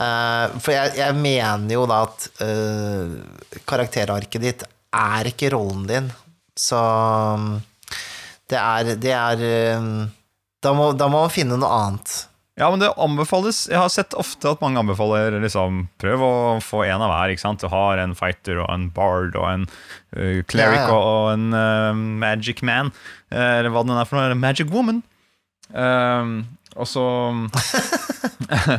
[0.00, 4.66] uh, For jeg, jeg mener jo da at uh, karakterarket ditt
[4.98, 6.06] er ikke rollen din,
[6.58, 6.80] så
[7.36, 7.50] um,
[8.48, 9.42] det er, det er
[9.78, 10.08] um,
[10.64, 12.14] da, må, da må man finne noe annet.
[12.58, 16.32] Ja, men det anbefales Jeg har sett ofte at mange anbefaler liksom, Prøv å
[16.64, 17.32] få en av hver.
[17.32, 17.62] ikke sant?
[17.62, 19.68] Du har en fighter og en bard og en
[20.16, 20.98] uh, cleric Ja, ja.
[20.98, 22.90] Og, en uh, magic man.
[23.30, 24.38] Uh, Eller hva den er for noe.
[24.38, 25.02] Magic woman.
[25.70, 26.46] Um,
[26.78, 27.44] og så um,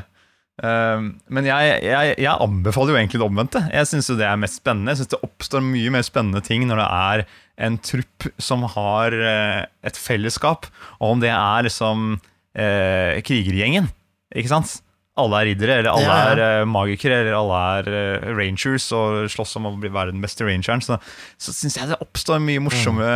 [0.60, 3.62] Men jeg, jeg, jeg anbefaler jo egentlig det omvendte.
[3.72, 4.92] Jeg syns det er mest spennende.
[4.92, 7.24] Jeg synes det oppstår mye mer spennende ting når det er
[7.64, 10.68] en trupp som har et fellesskap,
[11.00, 12.18] og om det er liksom
[12.58, 13.90] eh, krigergjengen,
[14.36, 14.80] ikke sant?
[15.20, 16.34] Alle er riddere, eller alle Ja, ja.
[16.34, 20.24] er uh, magikere, eller alle er uh, rangers og slåss om å bli, være den
[20.24, 20.84] beste rangeren.
[20.86, 21.00] Så,
[21.42, 23.08] så syns jeg det oppstår mye morsomme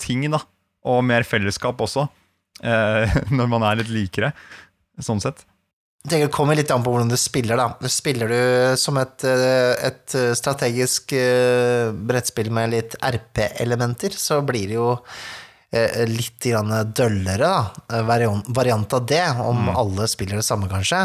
[0.00, 0.42] ting, da.
[0.90, 2.08] Og mer fellesskap også,
[2.64, 4.34] uh, når man er litt likere,
[5.00, 5.46] sånn sett.
[6.00, 7.88] Jeg tenker Det kommer litt an på hvordan du spiller, da.
[7.92, 11.12] Spiller du som et, et strategisk
[12.08, 14.94] brettspill med litt RP-elementer, så blir det jo
[16.10, 18.02] litt grann døllere, da.
[18.08, 21.04] Variant, variant av det, om alle spiller det samme, kanskje.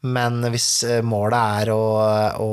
[0.00, 1.82] Men hvis eh, målet er å,
[2.40, 2.48] å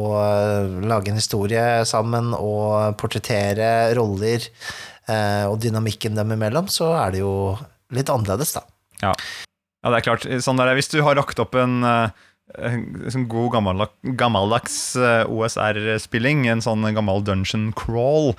[0.83, 7.23] lage en historie sammen og portrettere roller eh, og dynamikken dem imellom, så er det
[7.23, 7.55] jo
[7.95, 8.65] litt annerledes, da.
[8.99, 9.13] Ja.
[9.15, 10.27] ja, det er klart.
[10.43, 15.23] Sånn der, hvis du har rakt opp en eh, en sånn god gammeldags, gammeldags eh,
[15.27, 18.33] OSR-spilling, en sånn gammel dungeon crawl,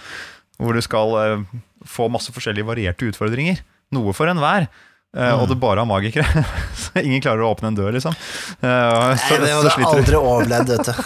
[0.58, 1.42] hvor du skal eh,
[1.88, 3.64] få masse forskjellige varierte utfordringer,
[3.96, 4.68] noe for enhver,
[5.08, 5.38] Mm.
[5.40, 6.42] og du bare har magikere,
[6.76, 8.12] så ingen klarer å åpne en dør, liksom.
[8.12, 10.98] Eh, så, Nei, det hadde aldri overlevd, vet du.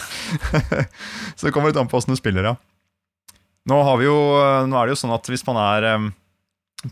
[1.39, 2.57] Så det kommer litt an på hvordan du spiller, ja.
[3.71, 4.17] Nå, har vi jo,
[4.67, 6.09] nå er det jo sånn at hvis man er um,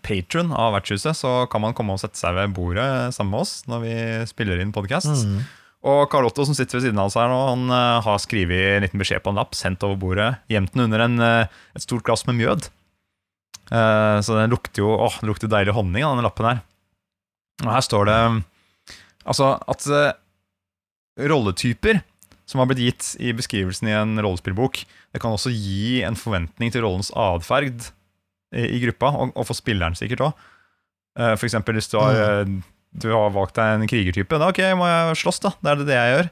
[0.06, 3.54] patron av Vertshuset, så kan man komme og sette seg ved bordet sammen med oss
[3.66, 3.94] når vi
[4.30, 5.26] spiller inn podkast.
[5.26, 5.40] Mm.
[5.90, 8.76] Og Karl Otto som sitter ved siden av oss her nå, han uh, har skrevet
[8.76, 11.82] en liten beskjed på en lapp, sendt over bordet, gjemt den under en, uh, et
[11.82, 12.70] stort glass med mjød.
[13.70, 16.60] Eh, så den lukter jo åh, den lukter deilig honning av denne lappen her.
[17.64, 18.18] Og her står det
[19.30, 20.12] altså at eh,
[21.30, 22.00] rolletyper
[22.50, 24.80] som har blitt gitt i beskrivelsen i en rollespillbok,
[25.14, 27.68] det kan også gi en forventning til rollens atferd
[28.50, 30.40] i, gruppa, og, og for spilleren sikkert òg.
[31.14, 32.50] For eksempel hvis du har, eh,
[32.98, 35.52] du har valgt deg en krigertype, da ok, må jeg slåss, da.
[35.62, 36.30] Det er det, det jeg gjør.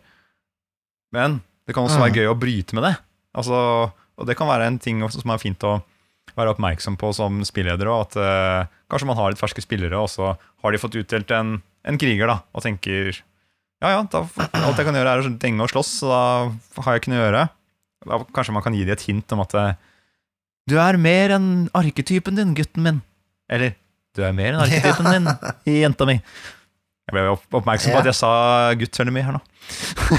[1.15, 2.19] Men det kan også være Mm.
[2.19, 2.95] gøy å bryte med det.
[3.39, 3.59] Altså,
[4.19, 5.77] og det kan være en ting som er fint å
[6.39, 10.35] være oppmerksom på som spilleder at eh, kanskje man har litt ferske spillere, og så
[10.35, 13.13] har de fått utdelt en, en kriger, da, og tenker
[13.79, 14.25] ja ja, da,
[14.59, 16.23] alt jeg kan gjøre er å denge og slåss, så da
[16.83, 17.43] har jeg ikke noe å gjøre.
[18.09, 19.77] Da, kanskje man kan gi dem et hint om at eh,
[20.69, 22.99] du er mer enn arketypen din, gutten min.
[23.49, 23.77] Eller
[24.19, 25.31] du er mer enn arketypen din,
[25.79, 26.19] jenta mi.
[27.09, 27.23] Jeg ble
[27.57, 28.01] oppmerksom på Ja.
[28.05, 28.31] at jeg sa
[28.77, 29.41] gutt veldig mye her nå.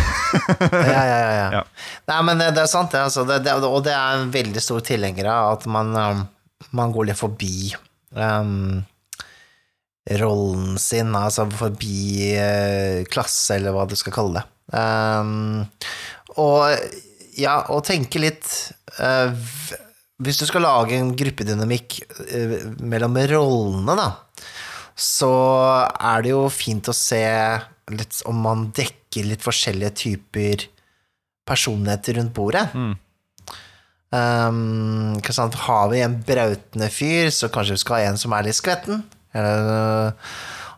[0.90, 1.48] ja, ja, ja, ja.
[1.60, 1.64] Ja.
[2.10, 3.02] Nei, men det, det er sant, det.
[3.06, 3.26] Altså.
[3.30, 3.54] Det, det.
[3.66, 6.24] Og det er en veldig stor tilhenger av at man, um,
[6.78, 7.70] man går litt forbi
[8.18, 8.82] um,
[10.20, 14.46] rollen sin, altså forbi uh, klasse, eller hva du skal kalle det.
[14.74, 15.66] Um,
[16.42, 16.74] og
[17.40, 18.46] ja, og tenke litt
[19.00, 19.32] uh,
[20.22, 21.96] Hvis du skal lage en gruppedynamikk
[22.34, 24.10] uh, mellom rollene, da,
[25.00, 25.34] så
[25.96, 27.24] er det jo fint å se
[27.90, 30.66] litt om man dekker litt forskjellige typer
[31.50, 32.68] personligheter rundt bordet.
[32.76, 32.98] Mm.
[34.10, 35.58] Um, sant?
[35.66, 39.04] Har vi en brautende fyr, så kanskje vi skal ha en som er litt skvetten.
[39.38, 40.14] Eller,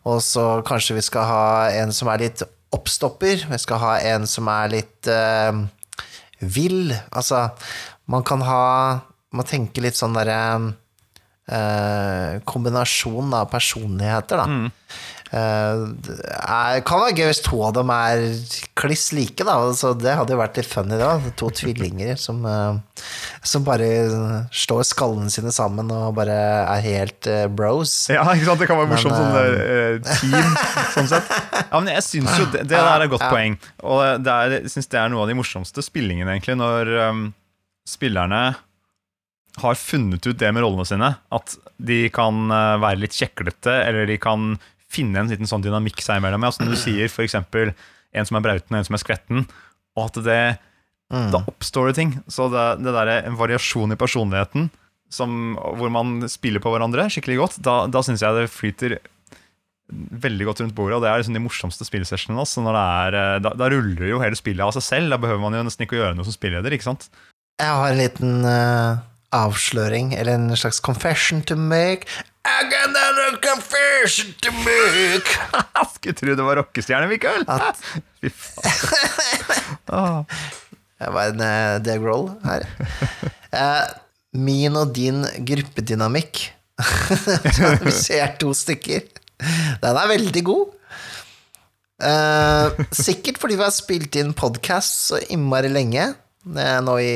[0.08, 1.46] og så kanskje vi skal ha
[1.82, 2.44] en som er litt
[2.76, 3.48] oppstopper.
[3.52, 5.64] Vi skal ha en som er litt uh,
[6.40, 6.94] vill.
[7.12, 7.48] Altså,
[8.12, 8.66] man kan ha
[9.32, 10.64] Man tenker litt sånn derre eh,
[12.48, 14.46] kombinasjon av personligheter, da.
[14.46, 14.70] Mm.
[15.32, 18.22] det er, kan være gøy hvis to av dem er
[18.78, 19.56] kliss like, da.
[19.76, 21.14] Så det hadde jo vært litt funny, da.
[21.40, 23.04] To tvillinger som, eh,
[23.48, 23.88] som bare
[24.52, 26.36] slår skallene sine sammen og bare
[26.76, 27.94] er helt eh, bros.
[28.12, 28.62] Ja, ikke sant?
[28.64, 30.58] Det kan være morsomt sånn eh, team,
[30.98, 31.32] sånn sett.
[31.72, 33.32] Ja, men jeg syns jo det, det der er et godt Ja.
[33.32, 33.56] poeng.
[33.84, 37.24] Og det er, jeg syns det er noe av de morsomste spillingene, egentlig, når um,
[37.88, 38.44] spillerne
[39.60, 41.10] har funnet ut det med rollene sine.
[41.34, 44.54] At de kan eh, være litt kjeklete, eller de kan
[44.92, 46.44] finne en liten sånn dynamikk seg imellom.
[46.48, 47.74] Ja, som du sier, eksempel
[48.12, 49.48] en som er brauten og en som er skvetten.
[49.96, 50.44] Og at det
[51.12, 51.32] Mm.
[51.32, 52.12] da oppstår det ting.
[52.32, 54.70] Så det, det der er en variasjon i personligheten
[55.12, 58.96] som, hvor man spiller på hverandre skikkelig godt, da, da syns jeg det flyter
[59.92, 60.96] veldig godt rundt bordet.
[60.96, 62.46] Og det er liksom de morsomste spillsessionene.
[62.64, 62.80] når
[63.20, 65.12] eh, da, da ruller jo hele spillet av seg selv.
[65.12, 66.72] Da behøver man jo nesten ikke å gjøre noe som spilleder.
[66.72, 67.10] ikke sant?
[67.60, 69.02] Jeg har en liten eh,
[69.32, 72.08] avsløring, eller en slags confession to make.
[72.44, 75.30] I got a confession to make!
[75.96, 77.46] Skulle tro det var rockestjerne, Mikael!
[77.48, 77.78] At
[78.22, 79.70] Fy faen.
[79.88, 80.02] Det
[81.02, 82.66] Jeg var en uh, Dave Grohl her.
[83.50, 83.88] Uh,
[84.38, 86.44] min og din gruppedynamikk
[87.82, 89.08] Vi ser to stykker.
[89.82, 90.76] Den er veldig god.
[92.02, 96.12] Uh, sikkert fordi vi har spilt inn podkast så innmari lenge.
[96.46, 97.12] Nå i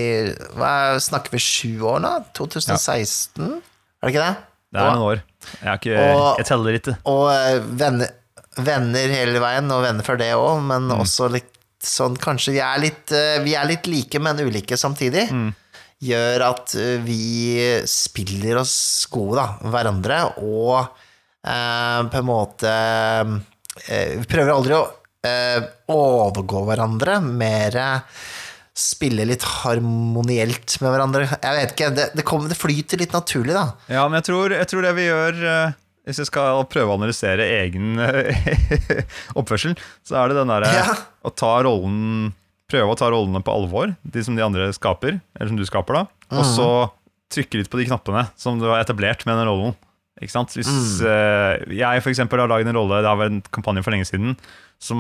[0.54, 2.12] hva er, Snakker vi sju år nå?
[2.38, 3.48] 2016?
[3.56, 4.36] Er det ikke det?
[4.76, 5.22] Det er noen år.
[5.62, 6.94] Jeg, har ikke, Og- jeg teller ikke.
[7.10, 8.10] Og eh, venner,
[8.60, 11.00] venner hele veien, og venner før det òg, men Mm.
[11.02, 11.52] også litt
[11.86, 15.30] sånn Kanskje vi er litt, eh, vi er litt like, men ulike samtidig.
[15.32, 15.54] Mm.
[16.04, 20.90] Gjør at eh, vi spiller oss gode, da, hverandre, og
[21.46, 22.68] eh, på en måte
[23.90, 24.84] eh, Vi prøver aldri å
[25.26, 28.00] eh, overgå hverandre, mer eh,
[28.76, 31.26] spille litt harmonielt med hverandre.
[31.32, 33.66] Jeg vet ikke, det, det, kommer, det flyter litt naturlig, da.
[33.92, 36.98] Ja, men jeg tror, jeg tror det vi gjør eh, Hvis jeg skal prøve å
[37.00, 39.00] analysere egen eh,
[39.40, 40.90] oppførsel, så er det den derre Ja.
[41.26, 42.34] å ta rollen
[42.68, 46.00] Prøve å ta rollene på alvor, de som de andre skaper, eller som du skaper,
[46.00, 46.40] da.
[46.40, 46.68] Og så
[47.30, 49.76] trykke litt på de knappene som du har etablert med den rollen.
[50.18, 50.56] Ikke sant?
[50.58, 50.72] Hvis
[51.06, 54.08] eh, jeg for eksempel har laget en rolle, det har vært en kampanje for lenge
[54.10, 54.34] siden,
[54.82, 55.00] som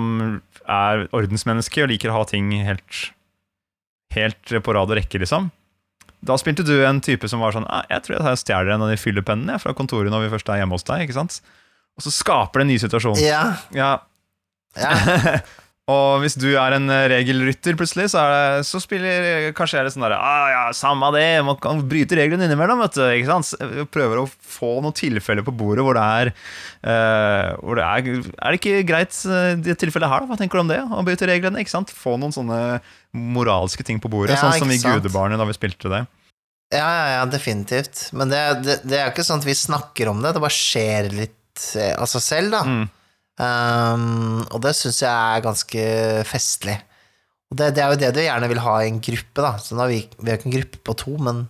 [0.69, 3.01] er ordensmenneske og liker å ha ting helt,
[4.15, 5.51] helt på rad og rekke, liksom.
[6.25, 8.89] Da spilte du en type som var sånn «Ah, Jeg tror jeg stjeler en av
[8.89, 11.03] de fyllepennene fra kontoret når vi først er hjemme hos deg.
[11.05, 11.41] ikke sant?
[11.95, 13.19] Og så skaper det en ny situasjon.
[13.21, 13.43] Ja,
[13.75, 13.91] Ja,
[14.75, 15.39] ja.
[15.85, 19.91] Og hvis du er en eh, regelrytter plutselig, så, det, så spiller kanskje er det
[19.93, 23.03] sånn derre ah, ja, Samme det, man kan bryte reglene innimellom, vet du.
[23.05, 23.51] Ikke sant?
[23.93, 28.55] Prøver å få noen tilfeller på bordet hvor det er uh, hvor det er, er
[28.55, 30.31] det ikke greit eh, det tilfellet her, da?
[30.31, 30.81] Hva tenker du om det?
[30.81, 31.61] Å bryte reglene?
[31.61, 31.93] ikke sant?
[31.93, 32.59] Få noen sånne
[33.13, 34.81] moralske ting på bordet, Ja, sånn som i?
[34.81, 36.01] Gudebarnet da vi spilte det.
[36.73, 38.07] Ja, ja, ja, definitivt.
[38.17, 40.61] Men det, det, det er jo ikke sånn at vi snakker om det, det bare
[40.63, 41.41] skjer litt
[41.77, 42.65] av altså seg selv, da.
[42.65, 42.85] Mm.
[43.35, 45.87] Um, og det syns jeg er ganske
[46.29, 46.77] festlig.
[47.51, 49.55] Og det, det er jo det du gjerne vil ha i en gruppe, da.
[49.61, 51.45] Så nå er vi, vi er ikke en gruppe på to, men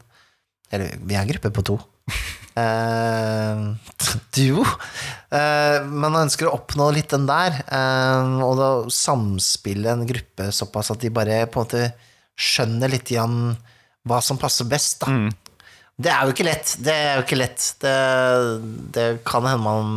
[0.74, 1.80] Eller, vi er en gruppe på to.
[2.56, 3.58] Eh,
[4.32, 4.62] duo.
[5.28, 10.94] men man ønsker å oppnå litt den der, uh, og da samspille en gruppe såpass
[10.94, 11.82] at de bare på en måte
[12.40, 13.58] skjønner litt igjen
[14.08, 15.12] hva som passer best, da.
[15.12, 15.34] Mm.
[15.96, 16.76] Det er jo ikke lett.
[16.84, 17.68] Det er jo ikke lett.
[17.84, 17.96] Det,
[18.96, 19.92] det kan hende man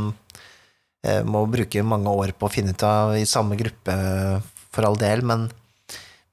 [1.28, 3.96] må bruke mange år på å finne ut av i samme gruppe,
[4.74, 5.46] for all del, men,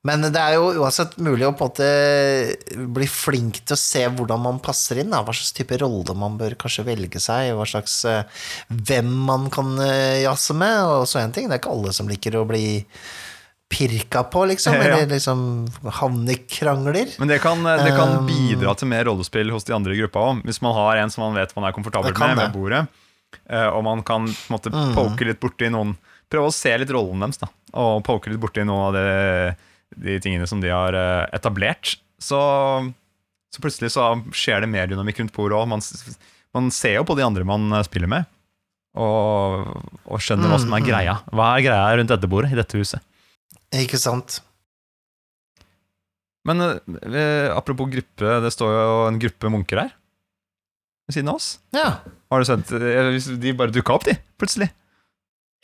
[0.06, 4.04] men det er jo uansett mulig å på en måte bli flink til å se
[4.06, 5.24] hvordan man passer inn, da.
[5.26, 9.74] hva slags type rolle man bør kanskje velge seg, hva slags eh, hvem man kan
[9.82, 11.48] eh, jazze med, og så en ting.
[11.50, 12.68] Det er ikke alle som liker å bli
[13.72, 14.84] pirka på, liksom, Ja.
[14.84, 15.40] eller liksom
[16.02, 17.16] havne i krangler.
[17.20, 20.46] Men det kan, det kan bidra til mer rollespill hos de andre i gruppa òg.
[20.46, 23.02] Hvis man har en som man vet man er komfortabel med ved bordet, eh,
[23.70, 24.94] og man kan på en måte Mm.
[24.98, 25.96] poke litt borti noen
[26.32, 27.50] Prøve å se litt rollen deres, da.
[27.78, 31.96] Og poke litt borti noen av de, de tingene som de har eh, etablert.
[32.22, 32.40] Så,
[33.54, 35.70] så plutselig så skjer det mer dynamikk rundt bordet òg.
[35.70, 35.84] Man,
[36.58, 38.26] man ser jo på de andre man eh, spiller med,
[38.98, 39.70] og,
[40.08, 40.90] og skjønner hva som er mm.
[40.90, 41.16] greia.
[41.30, 43.06] Hva er greia rundt dette bordet i dette huset?
[43.76, 44.40] Ikke sant?
[46.46, 49.94] Men eh, apropos gruppe, det står jo en gruppe munker her
[51.06, 51.56] ved siden av oss.
[51.76, 51.90] Ja.
[52.36, 54.70] Har du eh, De bare dukka opp, de, plutselig.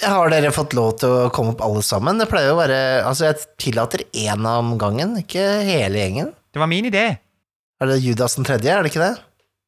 [0.02, 2.18] Har dere fått lov til å komme opp alle sammen?
[2.18, 6.32] Det pleier å være Altså, jeg tillater én om gangen, ikke hele gjengen.
[6.52, 7.06] Det var min idé.
[7.82, 9.14] Er det Judas den tredje, er det ikke det?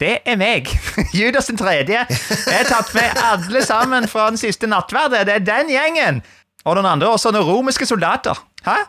[0.02, 0.72] Det er meg,
[1.20, 2.02] Judas den tredje.
[2.10, 5.28] Jeg har tatt med alle sammen fra den siste nattverdet.
[5.30, 6.24] Det er den gjengen.
[6.66, 8.40] Og den andre også noen romerske soldater.
[8.66, 8.80] Hæ?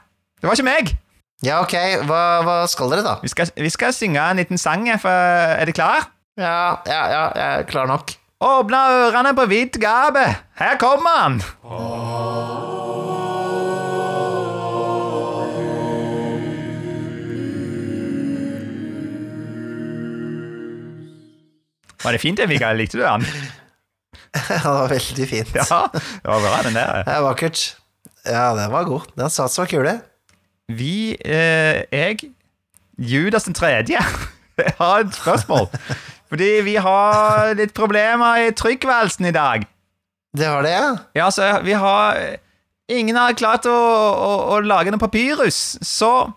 [0.41, 0.95] Det var ikke meg.
[1.45, 1.75] Ja, ok,
[2.09, 3.19] hva, hva skal dere, da?
[3.21, 4.87] Vi skal, vi skal synge en liten sang.
[4.89, 6.09] Er dere klar?
[6.35, 8.11] Ja, ja, ja, jeg er klar nok.
[8.43, 10.25] Åpne ørene på vidt gape.
[10.59, 11.37] Her kommer han.
[22.03, 22.83] Var det fint, Mikael?
[22.83, 23.23] Likte du han?
[24.35, 25.55] det var veldig fint.
[25.55, 27.05] Ja, det var bra, den der.
[27.07, 27.63] Det er vakkert.
[28.27, 29.07] Ja, den var god.
[29.15, 29.95] Den sats var kule.
[30.67, 32.19] Vi, eh, jeg,
[32.99, 34.03] Judas den tredje,
[34.81, 35.71] har et spørsmål.
[36.35, 39.63] Fordi vi har litt problemer i trykkvalsen i dag.
[40.35, 40.89] Det var det, ja?
[41.15, 42.19] Ja, så vi har
[42.91, 46.35] Ingen har klart å, å, å lage noe papyrus, så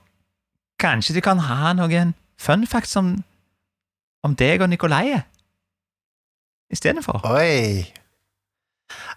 [0.80, 3.10] kanskje du kan ha noen fun facts om,
[4.24, 5.18] om deg og Nikolai
[6.72, 7.20] istedenfor?
[7.28, 7.84] Oi.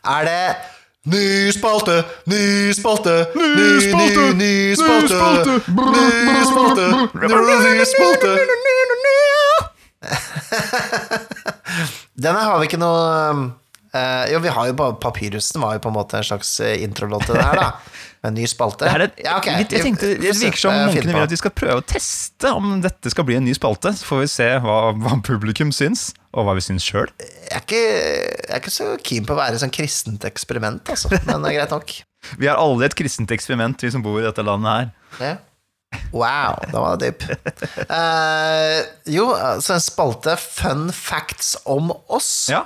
[0.02, 0.42] Er det
[1.08, 3.46] Ny spalte, ny spalte, ny,
[3.88, 6.88] ny, ny spalte, ny spalte,
[7.24, 8.34] ny spalte.
[12.24, 13.50] Denne har vi ikke noe
[13.92, 16.80] uh, Jo, vi har jo bare Papyrusen var jo på en måte en slags eh,
[16.84, 17.96] introlåt til det her, da.
[18.20, 18.84] Med en ny spalte.
[18.84, 19.62] Det, er, Ja, okay.
[19.62, 22.82] jeg, tenkte, det virker som Eh, munkene vil at vi skal prøve å teste om
[22.84, 23.94] dette skal bli en ny spalte.
[23.96, 27.08] Så får vi se hva, hva publikum syns, og hva vi syns sjøl.
[27.48, 31.08] Jeg jeg er ikke så keen på å være sånn kristent eksperiment, altså.
[31.16, 31.96] Men det er greit nok.
[32.40, 34.90] Vi har alle et kristent eksperiment, vi som bor i dette landet her.
[35.24, 35.32] Ja.
[36.10, 37.24] Wow, da var det dyp.
[37.90, 38.80] Uh,
[39.10, 39.28] jo,
[39.62, 42.48] så en spalte Fun facts om oss.
[42.50, 42.64] Ja.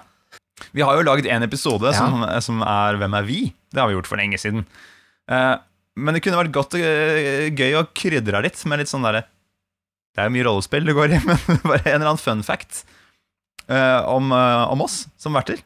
[0.76, 1.96] Vi har jo lagd en episode Ja.
[1.98, 3.40] som, som er Hvem er vi?
[3.72, 4.64] Det har vi gjort for lenge siden.
[5.30, 5.56] Uh,
[5.98, 9.20] men det kunne vært godt og eh, gøy å krydre litt med litt sånn derre
[10.10, 12.80] Det er jo mye rollespill det går i, men bare en eller annen fun fact
[13.70, 15.62] uh, om, om oss som verter.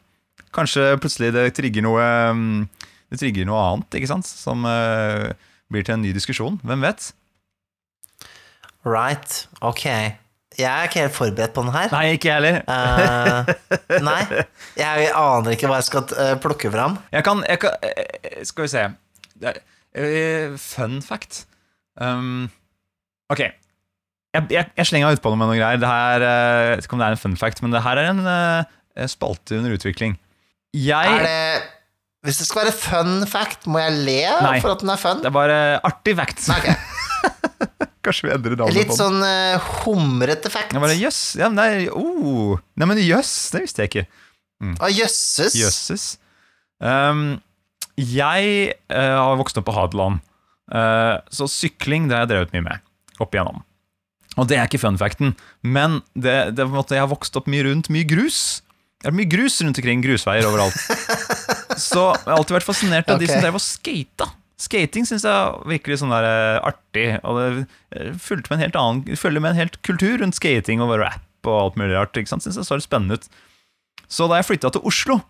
[0.55, 2.59] Kanskje plutselig det trigger noe mm,
[3.09, 4.29] Det trigger noe annet, ikke sant?
[4.29, 4.65] Som
[5.69, 6.61] blir til en ny diskusjon.
[6.65, 7.11] Hvem vet?
[8.87, 9.85] Right, ok.
[10.59, 11.91] Jeg er ikke helt forberedt på den her.
[11.93, 12.57] Nei, ikke heller.
[12.67, 13.49] uh,
[14.03, 14.21] nei,
[14.79, 16.97] jeg aner ikke hva jeg skal eh, plukke fram.
[17.13, 18.83] Jeg kan, jeg kan eh, Skal vi se
[20.59, 21.45] Fun fact
[21.99, 22.49] um,
[23.31, 26.85] Ok Jeg, jeg, jeg slenger ut på det med noe greier Det her, jeg vet
[26.85, 30.17] ikke om det er en fun fact Men det her er en spalte under utvikling
[30.75, 31.63] Jeg Er det
[32.27, 34.59] Hvis det skal være fun fact, må jeg le Nei.
[34.61, 35.23] for at den er fun?
[35.23, 36.75] Det er bare artig fact Nei,
[37.99, 38.23] ok.
[38.29, 38.73] vedre dame.
[38.75, 40.73] Litt sånn uh, humrete fact.
[40.73, 40.97] Jøss.
[40.99, 42.57] Yes, ja, nei, oh.
[42.79, 44.05] nei, men jøss Det visste jeg ikke
[44.79, 45.55] Å, jøsses.
[45.55, 46.05] Jøsses.
[46.83, 47.39] Um,
[47.99, 50.19] jeg uh, har vokst opp på Hadeland,
[50.71, 52.87] uh, så sykling det har jeg drevet mye med.
[53.23, 53.63] Opp igjennom.
[54.39, 55.33] Og det er ikke fun facten,
[55.63, 58.61] men det, det er på en måte, jeg har vokst opp mye rundt mye grus.
[58.99, 60.75] Det er mye grus rundt omkring, grusveier overalt.
[61.89, 64.29] så jeg har alltid vært fascinert av de som drev og skata.
[64.59, 67.07] Skating syns jeg virker litt sånn der eh, artig.
[67.23, 67.49] Og det
[67.95, 71.47] eh, fulgte med en helt annen, følger med en helt kultur rundt skating og rap
[71.47, 72.17] og alt mulig rart.
[72.19, 72.43] ikke sant?
[72.43, 73.29] Synes jeg så litt spennende ut.
[74.09, 75.21] Så da jeg flytta til Oslo,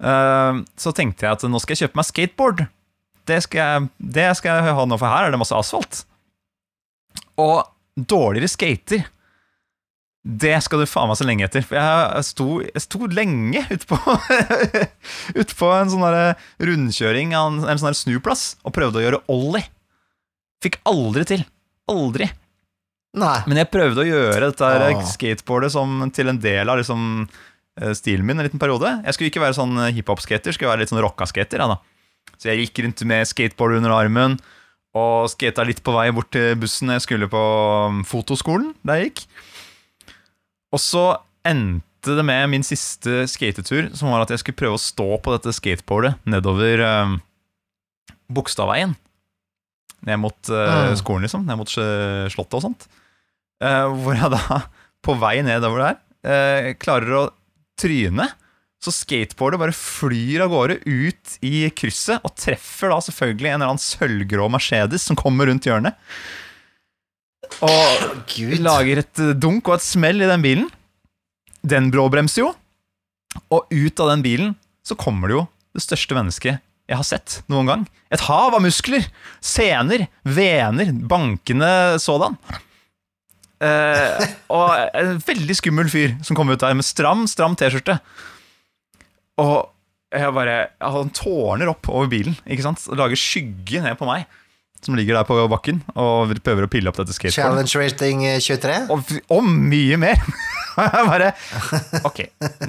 [0.00, 2.64] eh, så tenkte jeg at nå skal jeg kjøpe meg skateboard.
[3.28, 6.02] Det skal jeg, det skal jeg ha nå, for her er det masse asfalt.
[7.40, 7.60] Og
[7.96, 9.04] dårligere skater
[10.22, 11.64] det skal du faen meg så lenge etter.
[11.66, 13.98] For jeg sto, jeg sto lenge utpå
[15.40, 16.18] ut på en sånn
[16.62, 19.66] rundkjøring av en, en sånn snuplass og prøvde å gjøre ollie.
[20.62, 21.42] Fikk aldri til.
[21.90, 22.30] Aldri.
[23.18, 23.38] Nei.
[23.50, 27.26] Men jeg prøvde å gjøre dette her skateboardet som til en del av liksom,
[27.80, 28.94] eh, stilen min en liten periode.
[29.02, 31.66] Jeg skulle ikke være sånn hiphop-skater, skulle være litt sånn rocka-skater.
[31.66, 31.80] Ja.
[32.38, 34.38] Så jeg gikk rundt med skateboard under armen
[34.98, 37.40] og skata litt på vei bort til bussen jeg skulle på
[37.88, 39.22] um, fotoskolen der jeg gikk.
[40.72, 41.04] Og så
[41.46, 45.34] endte det med min siste skatetur, som var at jeg skulle prøve å stå på
[45.36, 47.16] dette skateboardet nedover um,
[48.32, 48.96] Bogstadveien.
[50.08, 51.44] Ned mot uh, skolen, liksom.
[51.46, 52.88] Ned mot slottet og sånt.
[53.62, 54.62] Uh, hvor jeg da,
[55.04, 57.24] på vei nedover der, uh, klarer å
[57.78, 58.26] tryne.
[58.82, 63.76] Så skateboardet bare flyr av gårde ut i krysset, og treffer da selvfølgelig en eller
[63.76, 65.94] annen sølvgrå Mercedes som kommer rundt hjørnet.
[67.62, 68.56] Og Gud.
[68.62, 70.68] lager et dunk og et smell i den bilen.
[71.62, 72.50] Den bråbremser jo.
[73.52, 74.52] Og ut av den bilen
[74.86, 77.84] så kommer det jo det største mennesket jeg har sett noen gang.
[78.12, 79.06] Et hav av muskler,
[79.40, 82.36] sener, vener, bankende sådan.
[83.62, 87.96] Eh, og en veldig skummel fyr som kom ut der med stram, stram T-skjorte.
[89.40, 89.70] Og
[90.12, 92.82] jeg bare Han tårner opp over bilen ikke sant?
[92.90, 94.26] og lager skygge ned på meg,
[94.82, 97.70] som ligger der på bakken, og prøver å pille opp dette skateboardet.
[97.70, 98.78] Challenge rating eh, 23.
[98.90, 100.18] Og, og mye mer.
[100.72, 101.32] Jeg bare
[102.08, 102.22] Ok,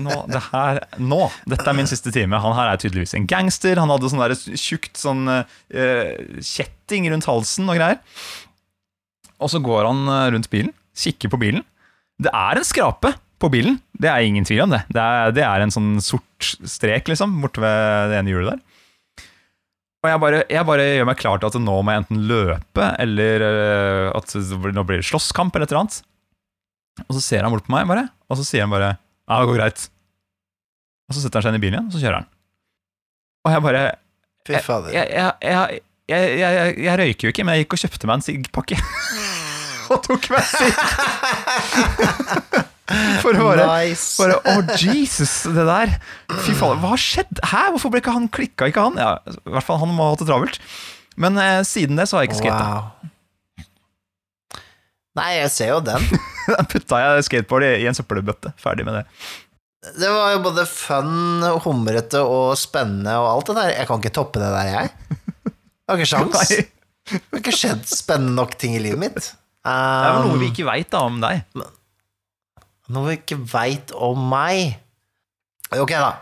[0.03, 2.39] nå, det her, nå Dette er min siste time.
[2.43, 3.80] Han her er tydeligvis en gangster.
[3.80, 5.43] Han hadde sånn der tjukt sånn uh,
[6.43, 8.01] kjetting rundt halsen og greier.
[9.43, 11.64] Og så går han eh, rundt bilen, kikker på bilen.
[12.22, 14.84] Det er en skrape på bilen, det er ingen tvil om det.
[14.93, 18.61] Det er, det er en sånn sort strek, liksom, borte ved det ene hjulet der.
[20.03, 22.87] Og jeg bare, jeg bare gjør meg klar til at nå må jeg enten løpe,
[22.99, 24.33] eller eh, at
[24.75, 25.99] nå blir det slåsskamp, eller et eller annet.
[27.07, 29.47] Og så ser han bort på meg, bare, og så sier han bare Ja, det
[29.47, 29.85] går greit.
[31.07, 32.27] Og så setter han seg inn i bilen igjen, og så kjører han.
[33.47, 33.85] Og jeg bare
[34.43, 34.91] Fy fader.
[34.91, 35.79] jeg, jeg, jeg,
[36.11, 38.81] jeg, jeg, jeg, jeg røyker jo ikke, men jeg gikk og kjøpte meg en siggpakke.
[39.93, 40.75] og tok meg sigg.
[43.23, 44.17] For å bare nice.
[44.19, 45.93] bare, Å, Jesus, det der.
[46.43, 47.39] Fy faen, hva har skjedd?
[47.47, 48.67] Hæ, hvorfor ble ikke han klikka?
[48.71, 48.99] Ikke han?
[48.99, 50.59] Ja, I hvert fall han må ha hatt det travelt.
[51.15, 52.65] Men eh, siden det så har jeg ikke skata.
[52.73, 53.09] Wow.
[55.13, 56.05] Nei, jeg ser jo den.
[56.43, 58.51] Da putta jeg skateboard i, i en søppelbøtte.
[58.59, 59.03] Ferdig med det.
[59.95, 63.71] Det var jo både fun, humrete og spennende og alt det der.
[63.77, 64.91] Jeg kan ikke toppe det der, jeg.
[65.47, 66.51] Jeg har ikke sjans.
[67.03, 69.25] Det har ikke skjedd spennende nok ting i livet mitt.
[69.67, 71.41] det er vel noe vi Um, ikke veit om deg.
[72.93, 74.77] Noe vi ikke veit om meg.
[75.73, 76.13] Ok, da.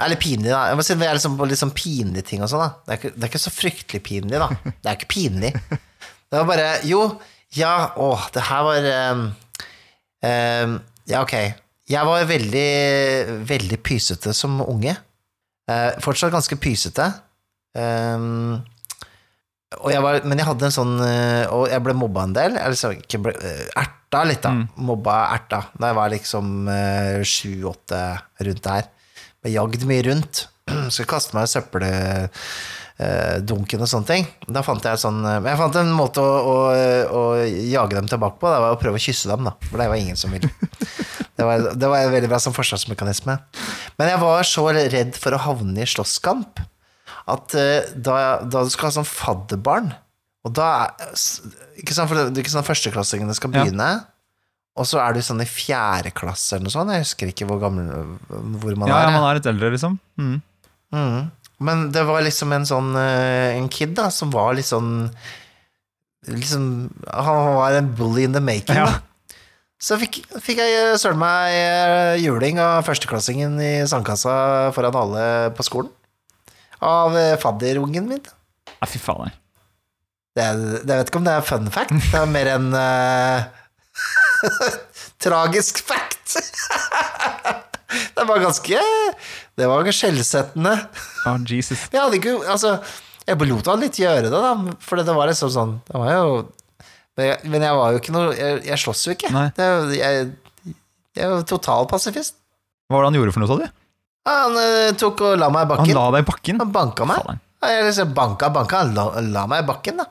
[0.00, 0.62] Eller er pinlig, da.
[0.70, 2.70] Jeg må si, Det er liksom liksom sånn pinlige ting og sånn, da.
[2.86, 4.48] Det er, ikke, det er ikke så fryktelig pinlig, da.
[4.80, 5.52] Det er ikke pinlig.
[6.30, 7.02] Det var bare Jo,
[7.58, 9.24] ja, å, det her var um,
[10.22, 10.76] um,
[11.10, 11.34] Ja, ok.
[11.90, 12.68] Jeg var veldig,
[13.50, 14.94] veldig pysete som unge.
[15.66, 17.08] Uh, fortsatt ganske pysete.
[17.74, 18.60] Og
[19.70, 22.56] jeg var, men jeg hadde en sånn eh, Og jeg ble mobba en del.
[22.58, 24.50] Eller så ikke ble, eh, erta litt, da.
[24.82, 25.60] Mobba erta.
[25.78, 26.46] Da jeg var liksom
[27.26, 28.00] sju-åtte
[28.48, 28.84] rundt der.
[29.40, 30.34] Ble jagd mye rundt.
[30.94, 34.24] Skal kaste meg i søppeldunken og sånne ting.
[34.50, 36.54] Da fant jeg sånn jeg fant en måte å, å,
[37.06, 38.46] å jage dem tilbake på.
[38.50, 39.52] Det var å prøve å kysse dem, da.
[39.70, 40.50] For det var ingen som ville.
[41.40, 43.32] Det var, det var veldig bra som forsvarsmekanisme.
[43.96, 46.60] Men jeg var så redd for å havne i slåsskamp
[47.28, 49.92] at eh, da, da du skal ha sånn fadderbarn
[50.44, 50.88] Og da
[51.76, 53.64] Ikke sant, for det det er ikke sånn førsteklassingene skal Ja.
[53.64, 53.90] begynne.
[54.80, 56.90] Og så er du sånn i fjerde klasse eller noe sånt.
[56.94, 57.90] Jeg husker ikke hvor gammel
[58.62, 59.10] hvor man Ja, er.
[59.10, 59.98] ja, man er litt eldre, liksom.
[60.16, 60.40] Mm.
[60.94, 61.30] Mm.
[61.60, 65.10] Men det var liksom en sånn eh, En kid da som var litt sånn
[66.28, 66.64] Liksom
[67.12, 68.86] Han var en bully in the making, Ja.
[68.86, 69.00] da.
[69.80, 75.22] Så fikk, fikk jeg søren meg eh, juling av førsteklassingen i sandkassa foran alle
[75.56, 75.88] på skolen.
[76.80, 78.22] Av eh, fadderungen min.
[78.70, 79.32] Nei, fy faen.
[80.36, 83.48] Det, er, jeg vet ikke om det er fun fact, det er mer en uh,
[85.24, 86.36] tragisk fact.
[88.16, 88.82] det var ganske
[89.58, 90.76] Det var skjellsettende.
[91.26, 91.88] Oh, Jesus.
[91.90, 92.76] Jeg hadde ikke Altså,
[93.26, 96.30] jeg lot han litt gjøre det, da, for det var liksom sånn Det var jo
[97.18, 99.32] Men jeg, men jeg var jo ikke noe Jeg, jeg slåss jo ikke.
[99.58, 99.68] Det,
[99.98, 100.30] jeg,
[101.18, 102.38] jeg er jo total pasifist.
[102.86, 103.79] Hva var det han gjorde for noe, sa du?
[104.28, 105.92] Han eh, tok og la meg i bakken.
[105.92, 106.60] Han la deg i bakken?
[106.60, 107.22] Han banka meg.
[107.24, 107.40] Faen.
[107.60, 110.06] Jeg liksom banka, banka, han la, la meg i bakken, da.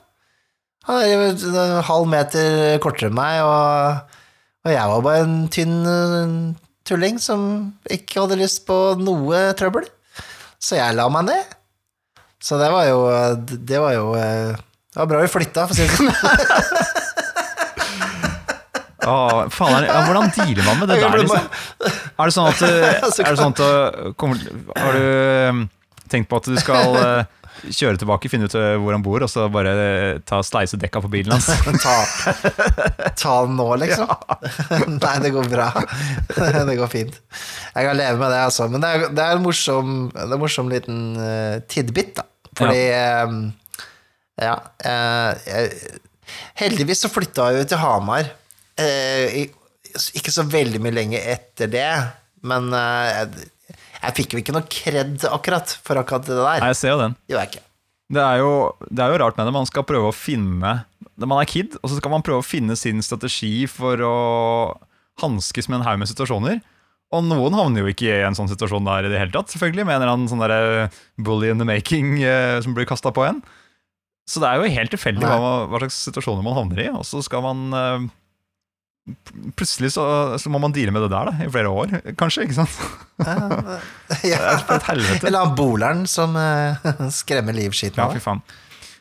[0.88, 4.18] Han er en halv meter kortere enn meg, og,
[4.64, 6.34] og jeg var bare en tynn eh,
[6.88, 7.42] tulling som
[7.90, 9.86] ikke hadde lyst på noe trøbbel.
[10.60, 11.56] Så jeg la meg ned.
[12.40, 13.00] Så det var jo
[13.68, 16.78] Det var jo eh, Det var bra vi flytta, for å si det sånn.
[19.10, 21.50] Å, faen, ja, hvordan dealer man med det der, liksom?
[21.90, 22.62] Er det sånn at,
[23.26, 24.40] er det sånn at kommer,
[24.76, 25.04] Har du
[25.50, 25.66] um,
[26.10, 26.96] tenkt på at du skal
[27.60, 29.72] kjøre tilbake, finne ut hvor han bor, og så bare
[30.24, 31.50] ta sleise dekka på bilen hans?
[31.84, 31.96] Ta,
[33.20, 34.08] ta den nå, liksom.
[35.02, 35.66] Nei, det går bra.
[36.30, 37.18] Det går fint.
[37.74, 38.70] Jeg kan leve med det, altså.
[38.72, 42.24] Men det er, det er en morsom, det er en morsom liten uh, tidbit, da.
[42.60, 43.34] Fordi eh,
[44.42, 44.54] Ja.
[44.84, 45.98] eh, jeg,
[46.62, 48.32] heldigvis så flytta jeg jo til Hamar.
[48.80, 49.48] Eh,
[50.18, 51.88] ikke så veldig mye lenger etter det,
[52.46, 53.24] men eh,
[54.00, 56.62] jeg, fikk jo ikke noe kred akkurat for akkurat det der.
[56.62, 57.18] Nei, jeg ser jo den.
[58.10, 58.54] Det er, jo,
[58.90, 59.54] det er jo rart med det.
[59.54, 60.80] Man skal prøve å finne
[61.14, 64.16] Når man er kid, og så skal man prøve å finne sin strategi for å
[65.20, 66.58] hanskes med en haug med situasjoner.
[67.10, 69.86] Og noen havner jo ikke i en sånn situasjon der i det hele tatt, selvfølgelig,
[69.86, 73.24] med en eller annen sånn der bully in the making eh, som blir kasta på
[73.26, 73.40] en.
[74.30, 77.22] Så det er jo helt tilfeldig hva, hva slags situasjoner man havner i, og så
[77.26, 78.08] skal man eh,
[79.58, 80.04] plutselig så,
[80.40, 82.46] så må man deale med det der da, i flere år, kanskje.
[82.46, 82.76] ikke sant?
[83.20, 83.36] Ja,
[84.26, 84.40] ja.
[84.76, 85.02] er.
[85.20, 86.90] Eller han boleren som uh,
[87.20, 88.44] skremmer livskiten Ja, av fy faen.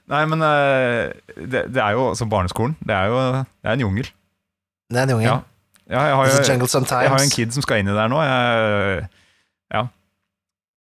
[0.10, 2.76] Nei, men uh, det, det er jo som barneskolen.
[2.82, 4.10] Det er jo det er en jungel.
[4.90, 5.30] Det er en jungel.
[5.30, 5.40] Ja.
[5.90, 8.12] Ja, jeg, har jo, jeg har jo en kid som skal inn i det der
[8.12, 8.20] nå.
[8.22, 9.08] Jeg,
[9.74, 9.88] ja.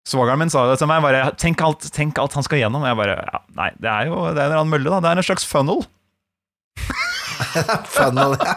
[0.05, 1.01] Svogeren min sa det til meg.
[1.01, 2.85] Bare, tenk, alt, tenk alt han skal gjennom.
[2.85, 4.85] Jeg bare, ja, Nei, det er jo det er en mølle.
[4.89, 5.81] da Det er en slags funnel.
[7.95, 8.47] Funnel, det.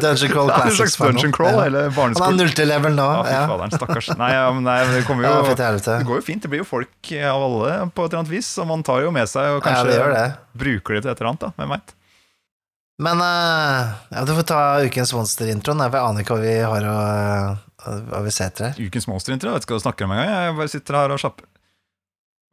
[0.00, 1.82] Dungeon Crawl Det er en slags dungeon crawl, Ja.
[1.94, 2.24] barneskole.
[2.24, 3.06] Han har nulltilevel null til level nå.
[3.06, 4.08] Ja, fy faderen, stakkars.
[4.20, 5.76] Nei, ja, men nei, det kommer jo ja.
[5.86, 6.42] Det går jo fint.
[6.46, 8.48] Det blir jo folk av alle på et eller annet vis.
[8.62, 10.26] Og man tar jo med seg og Ja, kanskje det gjør det.
[10.64, 11.44] bruker det til et eller annet.
[11.46, 11.94] da, Hvem veit.
[13.06, 16.94] Men eh, ja, du får ta ukens monsterintroen, jeg aner ikke hva vi har å
[17.04, 18.78] eh, hva vi ser etter her.
[18.88, 20.30] Ukens monsterintro, jeg vet ikke hva du snakker om engang.
[20.32, 21.44] Jeg bare sitter her og slapper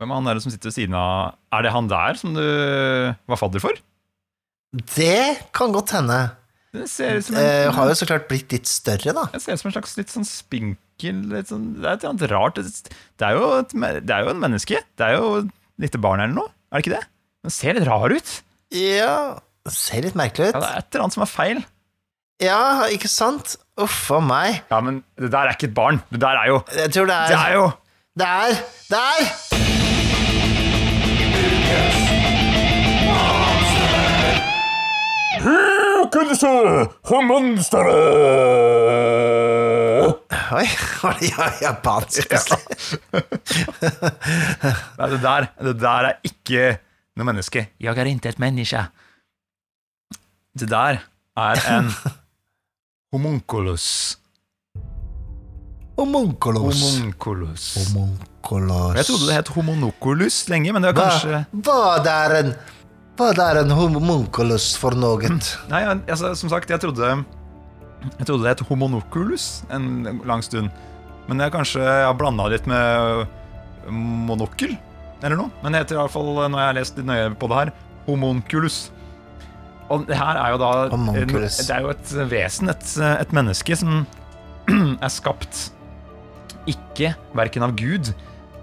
[0.02, 2.44] Hvem er han der som sitter ved siden av Er det han der som du
[3.32, 3.78] var fadder for?
[4.74, 6.20] Det kan godt hende.
[6.74, 9.28] Det ser ut som en, Eh, har jo så klart blitt litt større, da.
[9.32, 12.14] det ser ut som en slags litt sånn spinkel litt sånn, Det er et eller
[12.16, 12.56] annet rart.
[12.56, 12.64] Det
[13.20, 13.70] det er, jo et,
[14.08, 14.82] det er jo en menneske.
[14.98, 16.50] Det er jo et lite barn eller noe.
[16.72, 17.06] Er det ikke det?
[17.44, 18.42] Den ser litt rar ut.
[18.74, 20.56] Ja, det ser litt merkelig ut.
[20.58, 21.62] Ja, det er et eller annet som er feil.
[22.42, 23.56] Ja, ikke sant?
[23.78, 24.64] Uff a meg.
[24.72, 26.02] Ja, men det der er ikke et barn.
[26.10, 27.72] Det der er jo Jeg tror det Det er er jo
[28.18, 28.50] Det er
[28.90, 30.44] Det er
[40.54, 40.68] Oi,
[41.02, 42.60] var det ja, japansk plutselig?
[45.00, 46.68] Nei, det der, det der er ikke
[47.18, 47.66] noe menneske.
[47.82, 48.86] Jeg er ikke et menneske.
[50.60, 51.02] Det der
[51.38, 51.90] er en
[53.14, 53.88] homunculus.
[55.98, 56.84] Homunculus.
[56.84, 57.66] Homunculus.
[57.80, 58.96] Homunculus.
[58.96, 62.56] Jeg trodde det het homonoculus lenge, men det er Hva, kanskje hva det er en
[63.14, 65.30] Hva er en homunculus for noe?
[65.70, 70.74] Nei, altså, som sagt, jeg trodde Jeg trodde det het homonoculus en lang stund.
[71.30, 73.30] Men jeg kanskje har blanda litt med
[73.94, 74.74] monokkel,
[75.22, 75.54] eller noe.
[75.62, 77.72] Men det heter i hvert fall, når jeg har lest litt nøye på det her,
[78.10, 78.80] homonculus.
[79.94, 81.62] Og det her er jo da Homunculus.
[81.68, 84.04] Det er jo et vesen, et, et menneske, som
[85.06, 85.68] er skapt
[86.72, 88.14] ikke verken av Gud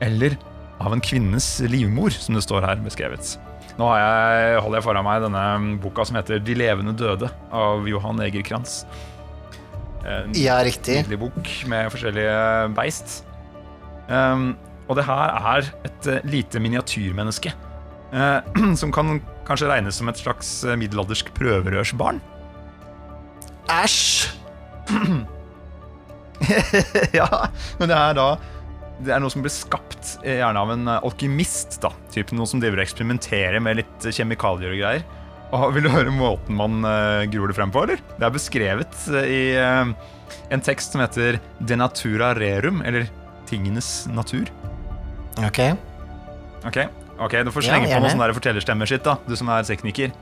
[0.02, 0.36] eller
[0.80, 3.36] av en kvinnes livmor, som det står her beskrevet.
[3.78, 5.44] Nå har jeg, holder jeg foran meg denne
[5.82, 8.82] boka som heter De levende døde, av Johan Egerkrantz.
[10.04, 11.02] En Ja, riktig.
[11.04, 12.36] nydelig bok med forskjellige
[12.76, 13.20] beist.
[14.08, 14.56] Um,
[14.88, 17.52] og det her er et eh, lite miniatyrmenneske.
[18.12, 18.40] uh,
[18.80, 22.18] som kan kanskje regnes som et slags eh, middelaldersk prøverørsbarn.
[23.70, 24.30] Æsj!
[27.20, 27.28] ja,
[27.78, 28.26] men det er da
[29.00, 31.78] Det er noe som blir skapt eh, gjerne av en eh, alkymist.
[31.82, 35.06] da Typ Noen som driver og eksperimenterer med litt eh, kjemikalier og greier.
[35.56, 37.82] Og Vil du høre måten man uh, gror det frem på?
[37.82, 38.02] eller?
[38.14, 39.90] Det er beskrevet i uh,
[40.54, 43.08] en tekst som heter De natura rerum, eller
[43.50, 44.46] Tingenes natur.
[45.42, 45.58] Ok.
[46.70, 46.78] Ok,
[47.18, 50.14] ok, Du får Ja, slenge på noe der fortellerstemmer sitt, da du som er tekniker.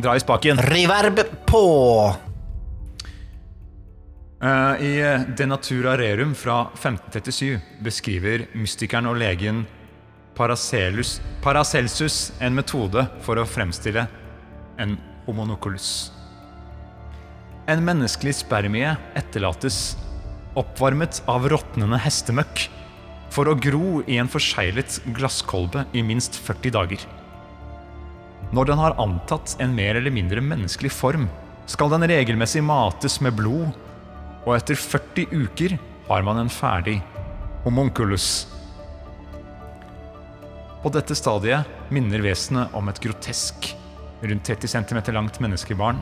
[0.00, 0.64] Dra i spaken.
[0.70, 1.66] Reverb på!
[4.42, 9.66] Eh, I eh, De Natura Rerum fra 1537 beskriver mystikeren og legen
[10.34, 14.06] Paracelsus, Paracelsus en metode for å fremstille
[14.80, 14.94] en
[15.26, 16.08] homonoculus.
[17.68, 19.98] En menneskelig spermie etterlates
[20.56, 22.64] oppvarmet av råtnende hestemøkk
[23.30, 27.04] for å gro i en forseglet glasskolbe i minst 40 dager.
[28.56, 31.28] Når den har antatt en mer eller mindre menneskelig form,
[31.68, 33.76] skal den regelmessig mates med blod
[34.46, 35.76] og etter 40 uker
[36.08, 36.98] har man en ferdig
[37.64, 38.46] homunculus.
[40.80, 43.74] På dette stadiet minner vesenet om et grotesk,
[44.24, 46.00] rundt 30 cm langt menneskebarn.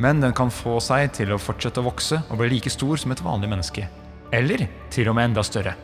[0.00, 3.12] Men den kan få seg til å fortsette å vokse og bli like stor som
[3.12, 3.84] et vanlig menneske.
[4.32, 5.74] Eller til og med enda større.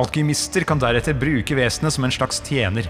[0.00, 2.88] Alkymister kan deretter bruke vesenet som en slags tjener.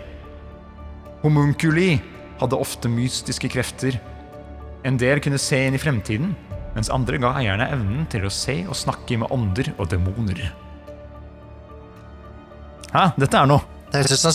[1.24, 1.96] Homunculi
[2.38, 3.98] hadde ofte mystiske krefter.
[4.86, 6.36] En del kunne se inn i fremtiden,
[6.78, 10.38] mens andre ga eierne evnen til å se og snakke med ånder og demoner.
[12.92, 13.60] Hæ, dette er noe.
[13.90, 14.32] Det høres ut som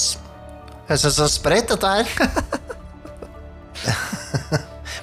[0.84, 2.06] Det høres ut som sprøyt, dette her.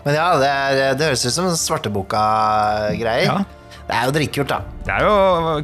[0.05, 3.26] Men ja, det, er, det høres ut som svarteboka-greier.
[3.26, 3.38] Ja.
[3.91, 4.59] Det er jo dritkult, da.
[4.86, 5.14] Det er jo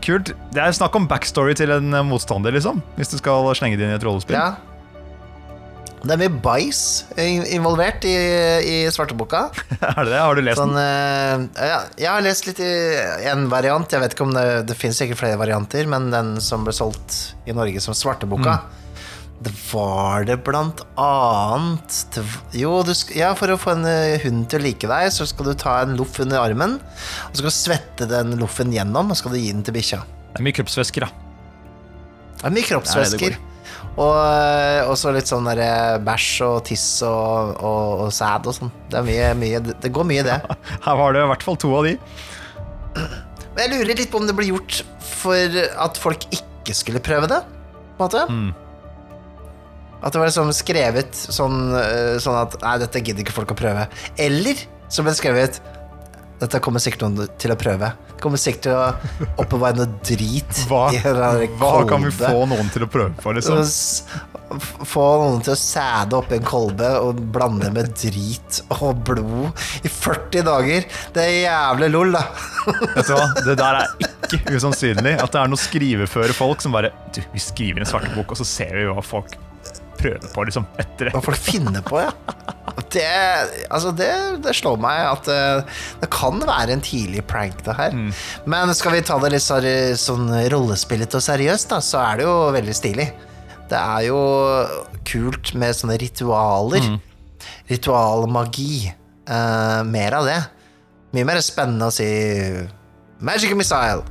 [0.02, 0.26] kult.
[0.56, 2.76] Det er snakk om backstory til en motstander, liksom.
[2.96, 4.34] Hvis du skal slenge det inn i et rollespill.
[4.34, 4.48] Ja.
[6.06, 6.80] Det er mye bæsj
[7.56, 8.12] involvert i,
[8.62, 9.46] i svarteboka.
[9.80, 10.20] er det det?
[10.22, 11.46] Har du lest Sånn, den?
[11.58, 12.70] eh, ja, jeg har lest litt i
[13.32, 13.90] en variant.
[13.90, 17.34] Jeg vet ikke om det, det finnes sikkert flere varianter, men den som ble solgt
[17.50, 18.60] i Norge som svarteboka,
[19.42, 22.22] Det var det blant annet det,
[22.56, 25.50] Jo, du ja, for å få en eh, hund til å like deg, så skal
[25.50, 29.18] du ta en loff under armen, og så skal du svette den loffen gjennom, og
[29.18, 30.00] så skal du gi den til bikkja.
[30.30, 31.10] Det er mye kroppsvæsker, da.
[32.40, 33.36] Det er mye kroppsvæsker.
[33.36, 33.55] Nei, det
[33.96, 38.48] Og, eh, og så litt sånn der eh, bæsj og tiss og, og, og sæd
[38.50, 38.72] og sånn.
[38.92, 40.36] Det mye det- Det går mye, det.
[40.84, 41.94] Her var det i hvert fall to av de.
[43.56, 47.28] Men jeg lurer litt på om det ble gjort for at folk ikke skulle prøve
[47.32, 47.40] det.
[47.96, 48.24] På en måte.
[48.28, 48.54] Mm.
[50.04, 53.58] At det var liksom skrevet sånn, eh, sånn at Nei, dette gidder ikke folk å
[53.58, 53.86] prøve.
[54.20, 54.60] Eller
[54.92, 55.60] så ble det skrevet
[56.36, 57.88] Dette kommer sikkert noen til å prøve.
[58.16, 60.88] Det kommer sikkert til å oppbevare noe drit Hva,
[61.60, 63.62] hva kan vi få noen til å prøve på, liksom?
[64.86, 69.90] Få noen til å sæde oppi en kolbe og blande med drit og blod i
[69.90, 70.86] 40 dager.
[71.16, 72.22] Det er jævlig lol, da.
[72.96, 73.26] Vet du hva?
[73.40, 74.06] Det der er
[74.36, 75.16] ikke usannsynlig.
[75.22, 78.46] At det er noen skriveføre folk som bare Du, vi skriver en svartebok, og så
[78.48, 79.36] ser vi hva folk
[79.98, 81.12] prøver på, liksom, etter det.
[81.16, 82.12] Hva folk finner på, ja.
[82.92, 83.06] Det,
[83.72, 84.08] altså det,
[84.44, 87.96] det slår meg at eh, det kan være en tidlig prank, det her.
[88.48, 89.44] Men skal vi ta det litt
[90.00, 93.08] sånn rollespillet og seriøst, da, så er det jo veldig stilig.
[93.70, 94.20] Det er jo
[95.08, 96.92] kult med sånne ritualer.
[97.70, 98.92] Ritualmagi.
[99.26, 100.38] Eh, mer av det.
[101.16, 102.06] Mye mer spennende å si
[103.24, 104.04] Magic missile!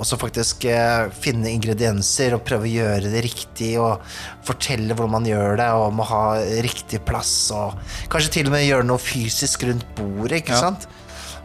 [0.00, 4.00] Og så faktisk eh, finne ingredienser og prøve å gjøre det riktig og
[4.46, 6.22] fortelle hvordan man gjør det, og må ha
[6.64, 7.76] riktig plass og
[8.10, 10.62] kanskje til og med gjøre noe fysisk rundt bordet, ikke Ja.
[10.70, 10.88] sant?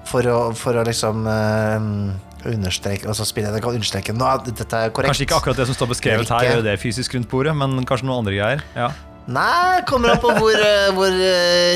[0.08, 4.30] For å, for å liksom eh, understreke Og så spiller jeg det kan understreke Nå,
[4.48, 5.12] dette er korrekt.
[5.12, 8.08] Kanskje ikke akkurat det som står beskrevet her, gjør det fysisk rundt bordet, men kanskje
[8.08, 8.64] noen andre greier.
[8.78, 8.88] Ja.
[9.28, 11.12] Nei, kommer an på hvor, eh, hvor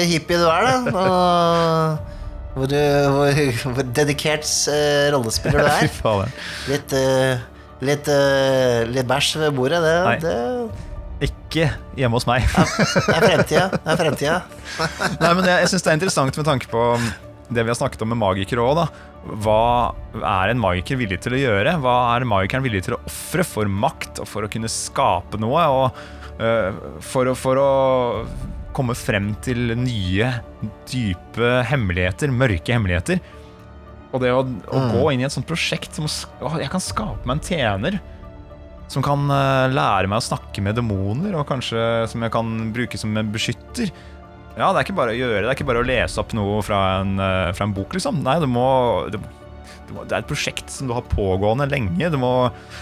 [0.07, 1.03] hippie du er, da.
[1.03, 2.20] Og
[2.55, 3.41] hvor, du- hvor,
[3.77, 6.31] hvor dedikert uh, rollespiller du er.
[6.71, 7.43] Litt, uh,
[7.87, 10.15] litt, uh, litt bæsj ved bordet, det, Nei.
[10.23, 12.47] det, Ikke hjemme hos meg.
[12.49, 13.65] det er fremtida.
[13.75, 14.37] Det er fremtida.
[15.21, 16.85] Nei, men jeg, jeg syns det er interessant med tanke på
[17.51, 18.85] det vi har snakket om med magikere òg.
[19.43, 19.57] Hva
[20.17, 21.75] er en magiker villig til å gjøre?
[21.83, 25.65] Hva er magikeren villig til å ofre for makt og for å kunne skape noe?
[25.69, 25.99] Og
[26.41, 27.69] uh, for, å, for å
[28.75, 30.31] komme frem til nye,
[30.89, 33.21] dype hemmeligheter, mørke hemmeligheter.
[34.11, 37.23] Og det å, å gå inn i et sånt prosjekt som å Jeg kan skape
[37.27, 37.99] meg en tjener
[38.91, 41.79] som kan øh, lære meg å snakke med demoner, og kanskje
[42.11, 43.87] som jeg kan bruke som en beskytter.
[44.57, 46.57] Ja, det er ikke bare å gjøre, det er ikke bare å lese opp noe
[46.65, 48.19] fra en, eh, fra en bok, liksom.
[48.25, 48.65] Nei, du må,
[49.13, 49.15] du,
[49.87, 52.11] du må Det er et prosjekt som du har pågående lenge.
[52.11, 52.33] Du, må,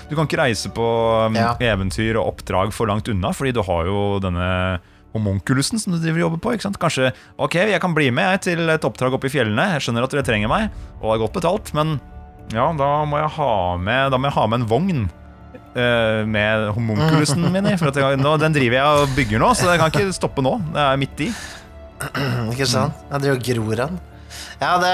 [0.10, 0.88] du kan ikke reise på
[1.30, 1.52] um, Ja.
[1.62, 4.50] eventyr og oppdrag for langt unna, fordi du har jo denne
[5.14, 6.53] homunculusen som du driver og jobber på.
[6.55, 6.80] ikke sant?
[6.82, 9.70] Kanskje Ok, jeg kan bli med jeg, til et oppdrag oppe i fjellene.
[9.76, 10.70] Jeg skjønner at dere trenger meg,
[11.01, 11.97] og er godt betalt, men
[12.53, 15.07] ja, da må jeg ha med, da må jeg ha med en vogn.
[15.76, 17.76] eh, med homonkulusen min i.
[17.78, 20.55] For jeg, nå, den driver jeg og bygger nå, så jeg kan ikke stoppe nå.
[20.74, 21.32] Det er midt i.
[22.53, 22.95] Ikke sant?
[23.12, 23.99] Jeg driver og gror den.
[24.60, 24.93] Ja, det,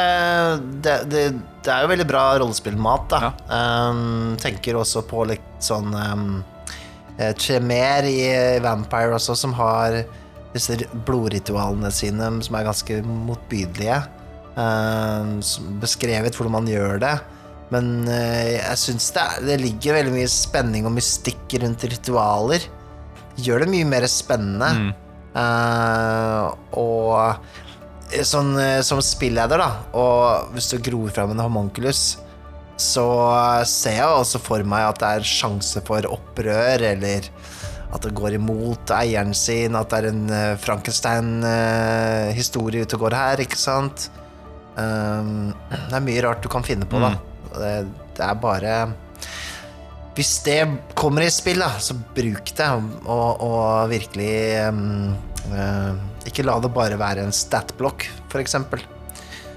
[0.86, 1.22] det, det,
[1.66, 3.32] det er jo veldig bra rollespillmat, da.
[3.50, 6.26] Um, tenker også på litt sånn um,
[7.20, 8.20] eh, Tremer i
[8.64, 10.04] Vampire også, som har
[10.56, 14.02] disse blodritualene sine som er ganske motbydelige.
[14.56, 15.42] Um,
[15.82, 17.16] beskrevet hvordan man gjør det.
[17.74, 22.64] Men eh, jeg syns det, det ligger veldig mye spenning og mystikk rundt ritualer.
[23.42, 24.72] Gjør det mye mer spennende.
[24.80, 24.94] Mm.
[25.36, 32.16] Uh, og sånn, eh, som spilleder, da, og hvis du gror fram en homunculus,
[32.78, 33.26] så
[33.70, 37.22] ser jeg også for meg at det er sjanse for opprør, eller
[37.96, 43.14] at det går imot eieren sin, at det er en uh, Frankenstein-historie ute og går
[43.16, 43.98] her, ikke sant?
[44.76, 47.12] Um, det er mye rart du kan finne på, da.
[47.56, 48.92] Det, det er bare
[50.18, 50.68] Hvis det
[51.00, 52.68] kommer i spill, da, så bruk det,
[53.06, 54.36] og, og virkelig
[54.68, 55.16] um,
[55.54, 55.94] uh,
[56.28, 58.84] Ikke la det bare være en statblokk, for eksempel.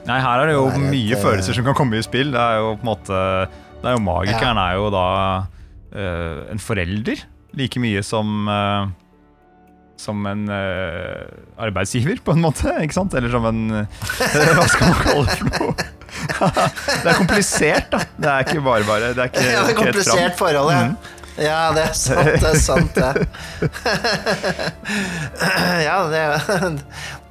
[0.08, 2.30] Nei, her er det jo Det er mye følelser som kan komme i spill.
[2.32, 3.18] Det er jo på en måte
[3.82, 5.08] Det er jo Magikeren er jo da
[5.44, 7.26] uh, en forelder
[7.58, 8.88] like mye som uh,
[9.98, 11.26] som en uh,
[11.58, 12.70] arbeidsgiver, på en måte.
[12.84, 13.14] ikke sant?
[13.18, 13.62] Eller som en
[14.58, 15.88] Hva skal man kalle det for noe?
[17.02, 18.02] det er komplisert, da.
[18.16, 19.10] Det er ikke bare bare.
[19.16, 20.84] Det er ikke Ja, det er komplisert forhold, ja.
[20.86, 21.14] Mhm.
[21.38, 23.28] Ja, det er sant, det er sant, det.
[25.86, 26.32] ja, det er,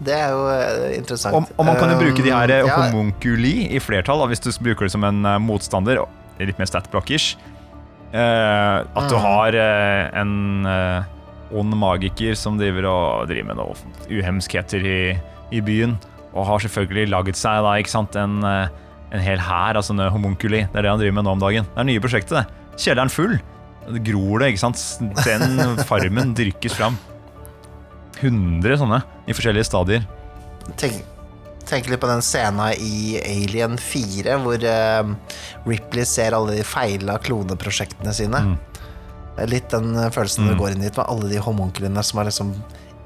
[0.08, 1.36] det er jo eh, interessant.
[1.36, 4.50] Og, og man kan jo bruke de her eh, Um, ja, i flertall, hvis du
[4.64, 6.00] bruker det som en eh, motstander.
[6.40, 7.34] Litt mer statblockers.
[8.14, 9.22] Eh, at du Mm.
[9.26, 10.34] har eh, en
[10.66, 11.04] eh,
[11.58, 13.76] ond magiker som driver og driver med noe
[14.08, 15.00] uhemskheter i,
[15.52, 15.98] i byen.
[16.34, 18.68] Og har selvfølgelig laget seg da, sant, en, eh,
[19.12, 20.64] en hel hær av sånne homunculi.
[20.72, 21.64] Det er det han driver med nå om dagen.
[21.74, 22.46] Det er nye prosjektet, det.
[22.78, 23.40] Kjelleren full.
[23.88, 24.82] Det gror det, ikke sant?
[25.24, 26.98] Den farmen dyrkes fram.
[28.20, 30.08] 100 sånne i forskjellige stadier.
[30.80, 30.98] Tenk,
[31.70, 35.12] tenk litt på den scenen i Alien 4 hvor uh,
[35.70, 38.42] Ripley ser alle de feila kloneprosjektene sine.
[38.50, 38.58] Mm.
[39.38, 42.18] Det er Litt den følelsen følelsen du går inn dit med alle de homonklene som
[42.24, 42.56] har liksom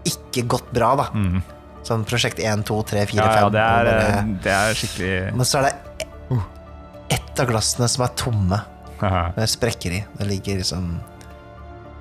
[0.07, 1.09] ikke gått bra, da.
[1.13, 1.41] Mm.
[1.85, 3.41] Sånn prosjekt 1, 2, 3, 4, Ja, 5.
[3.43, 5.75] ja, det er, bare- det er skikkelig Men så er det
[7.11, 8.61] ett av glassene som er tomme,
[9.37, 10.03] med sprekker i.
[10.17, 10.91] Det ligger liksom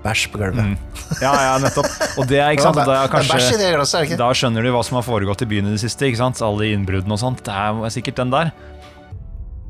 [0.04, 0.64] bæsj på gulvet.
[0.72, 0.76] Mm.
[1.20, 1.88] Ja, ja, nettopp.
[2.20, 4.10] Og det er, ikke sant, Da, kanskje, det er bæsj i det glasset, er det
[4.10, 4.20] ikke?
[4.22, 6.08] Da skjønner du hva som har foregått i byen i det siste.
[6.08, 6.40] ikke sant?
[6.44, 7.44] Alle innbruddene og sånt.
[7.46, 8.52] Det er sikkert den der.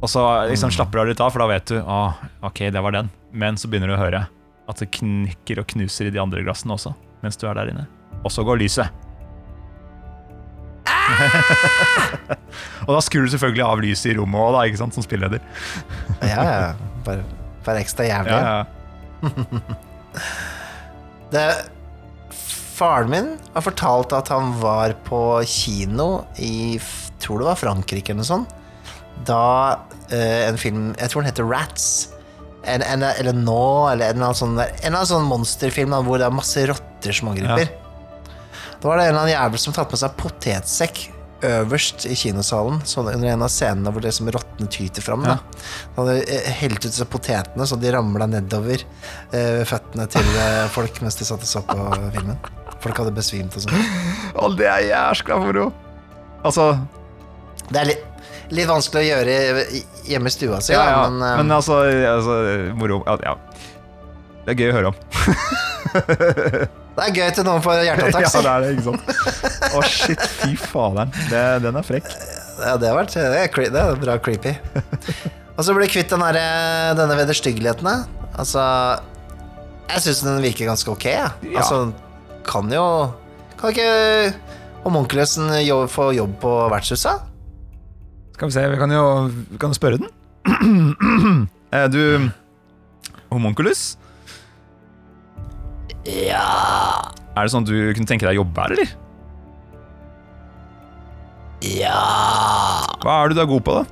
[0.01, 2.17] Og så liksom slapper du av litt av, for da vet du ah,
[2.47, 3.11] ok, det var den.
[3.37, 4.25] Men så begynner du å høre
[4.71, 7.85] at det knikker og knuser i de andre glassene også, mens du er der inne.
[8.25, 8.89] Og så går lyset.
[12.87, 15.43] og da skrur du selvfølgelig av lyset i rommet òg, ikke sant, som spilleder.
[16.23, 16.71] Ja, ja.
[17.07, 17.25] Bare,
[17.67, 18.39] bare ekstra jævlig.
[18.39, 18.65] Ja, ja.
[21.31, 21.45] Det,
[22.75, 26.81] faren min har fortalt at han var på kino i
[27.23, 28.57] tror det var Frankrike eller noe sånt.
[29.29, 29.43] Da
[30.09, 32.09] eh, en film Jeg tror den heter Rats.
[32.65, 33.61] En, en, eller Nå,
[33.93, 36.65] eller en eller annen sånn, der- en eller annen sånn monsterfilm hvor det er masse
[36.69, 37.71] rotter som angriper.
[38.81, 41.03] Da var det en eller annen jævel som tatt med seg potetsekk
[41.47, 42.81] øverst i kinosalen.
[42.89, 45.25] Sånn under en av scenene hvor det som råtne tyter fram.
[45.27, 45.39] Da.
[45.97, 48.85] Han hadde eh, helt ut seg potetene så de ramla nedover
[49.33, 51.79] eh, føttene til eh, folk mens de satt og så på
[52.17, 52.39] filmen.
[52.81, 53.89] Folk hadde besvimt og sånn.
[54.41, 55.71] Og det er jæskla moro!
[56.41, 56.73] Altså,
[57.69, 58.07] Det er litt,
[58.57, 59.35] litt vanskelig å gjøre
[60.09, 61.03] hjemme i stua si, ja, ja.
[61.05, 61.83] men, um, Men altså,
[62.15, 62.39] altså
[62.79, 63.03] moro.
[63.07, 63.37] Ja, ja.
[64.47, 65.03] Det er gøy å høre om.
[65.91, 68.25] det er gøy til noen får hjerteattakk.
[68.27, 69.71] ja, det er det, ikke sant?
[69.71, 71.15] Å, shit, fy faderen.
[71.65, 72.09] Den er frekk.
[72.61, 74.55] Ja, det har vært det er, det er bra creepy.
[75.61, 77.89] Og så blir du kvitt eh, denne vederstyggeligheten.
[78.41, 78.63] Altså
[79.91, 81.07] Jeg syns den virker ganske ok.
[81.11, 81.33] Ja.
[81.61, 81.91] Altså,
[82.47, 82.85] kan jo
[83.61, 84.33] Kan ikke
[84.87, 87.27] homunculesen jobb, få jobb på vertshuset?
[88.33, 91.49] Skal vi se, vi kan jo vi kan spørre den.
[91.77, 92.31] Er du
[93.29, 93.99] homunculus?
[96.09, 96.45] Ja
[97.37, 98.93] Er det sånn at du kunne tenke deg å jobbe her, eller?
[101.61, 101.97] Ja
[103.03, 103.85] Hva er du da god på, da?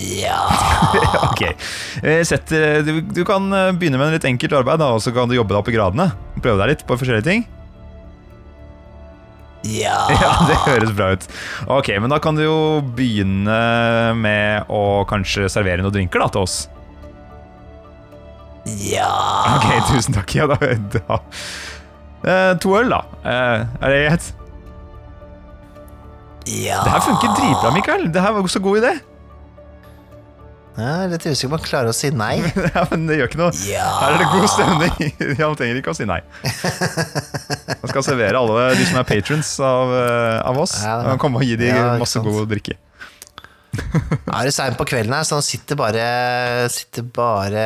[0.00, 0.38] Ja
[1.30, 1.40] ok.
[2.02, 5.02] Eh, Sett, eh, du, du kan eh, begynne med en litt enkelt arbeid, da, og
[5.02, 6.06] så kan du jobbe deg opp i gradene.
[6.38, 7.42] Prøve deg litt på forskjellige ting.
[9.66, 11.26] Ja Ja, det høres bra ut.
[11.68, 12.58] Ok, men da kan du jo
[12.96, 13.58] begynne
[14.16, 16.60] med å kanskje servere noen drinker da, til oss.
[18.78, 19.10] Ja
[19.56, 20.34] Ok, tusen takk.
[20.36, 20.56] Ja, da,
[20.94, 21.20] da.
[22.20, 23.00] Eh, to øl, da.
[23.24, 24.32] Eh, er det greit?
[26.50, 28.10] Ja Det her funker dritbra, Mikael.
[28.12, 28.92] Det her var så god idé.
[30.80, 32.36] Jeg er litt usikker på om jeg klarer å si nei.
[32.76, 33.50] ja, men det gjør ikke noe.
[33.68, 35.10] Ja Her er det god stemning.
[35.42, 36.20] Han trenger ikke å si nei.
[37.82, 40.78] Man skal servere alle de som er patrons av, eh, av oss.
[40.86, 42.30] Ja, og komme og gi dem ja, ikke masse sant.
[42.30, 42.78] god drikke.
[43.70, 46.04] Nå er det seint på kvelden her, så nå sitter bare
[46.72, 47.64] Sitter bare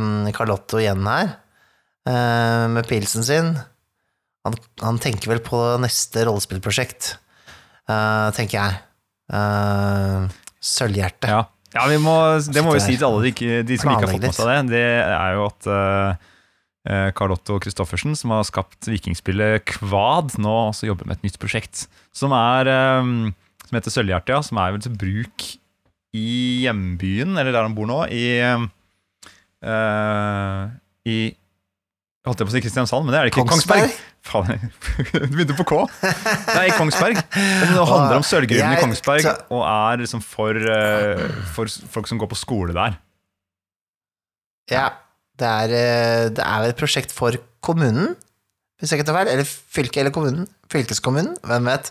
[0.00, 1.36] mm, Carlotto igjen her
[2.08, 3.54] eh, med pilsen sin.
[4.44, 7.14] Han, han tenker vel på neste rollespillprosjekt,
[7.88, 8.78] eh, tenker jeg.
[9.32, 10.26] Eh,
[10.64, 11.30] Sølvhjerte.
[11.32, 11.40] Ja,
[11.76, 14.14] ja vi må, Det må vi si til alle de, ikke, de som ikke har
[14.16, 14.60] fått med seg det.
[14.74, 21.08] Det er jo at uh, Carlotto Christoffersen, som har skapt vikingspillet Kvad, nå også jobber
[21.08, 21.86] med et nytt prosjekt.
[22.16, 23.12] Som er eh,
[23.74, 24.38] Som heter Sølvhjerte, ja.
[24.46, 25.44] Som er vel til bruk
[26.14, 26.28] i
[26.62, 28.38] hjembyen, eller der han bor nå, i
[29.66, 30.68] uh,
[31.10, 31.16] I
[32.24, 33.42] Holdt jeg på å si Kristiansand, men det er det ikke.
[33.50, 33.90] Kongsberg?
[34.24, 34.70] Faen,
[35.26, 35.82] du begynte på K.
[36.06, 37.18] Det er i Kongsberg.
[37.20, 41.68] Det handler om sølvgruven i Kongsberg, og er liksom for, uh, for
[41.98, 42.96] folk som går på skole der.
[44.72, 44.86] Ja.
[45.34, 48.12] Det er, eh, det er et prosjekt for kommunen,
[48.80, 49.30] hvis jeg ikke tar feil.
[49.32, 50.46] Eller fylket eller kommunen.
[50.72, 51.90] Fylkeskommunen, hvem vet.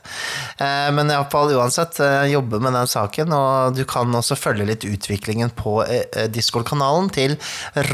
[0.59, 4.84] Eh, Men iallfall uansett, eh, jobbe med den saken, og du kan også følge litt
[4.84, 7.38] utviklingen på eh, Discord-kanalen til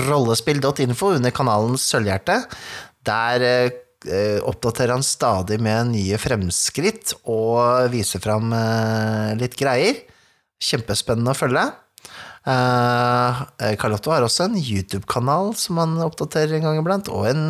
[0.09, 2.41] rollespill.info under kanalen Sølvhjerte.
[3.05, 3.71] Der
[4.47, 8.53] oppdaterer han stadig med nye fremskritt og viser fram
[9.35, 9.97] litt greier.
[10.63, 11.65] Kjempespennende å følge.
[12.45, 17.43] Carl Carlotto har også en YouTube-kanal som han oppdaterer en gang iblant, og en,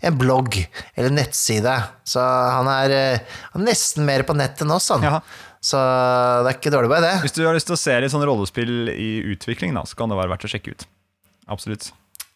[0.00, 0.56] en blogg,
[0.94, 1.76] eller nettside.
[2.08, 5.04] Så han er, eh, han er nesten mer på nett enn oss, han.
[5.04, 5.20] Ja.
[5.60, 7.16] Så det er ikke dårlig bare det.
[7.26, 10.08] Hvis du har lyst til å se litt sånn rollespill i utvikling, da, så kan
[10.08, 10.86] det være verdt å sjekke ut.
[11.52, 11.90] Absolutt.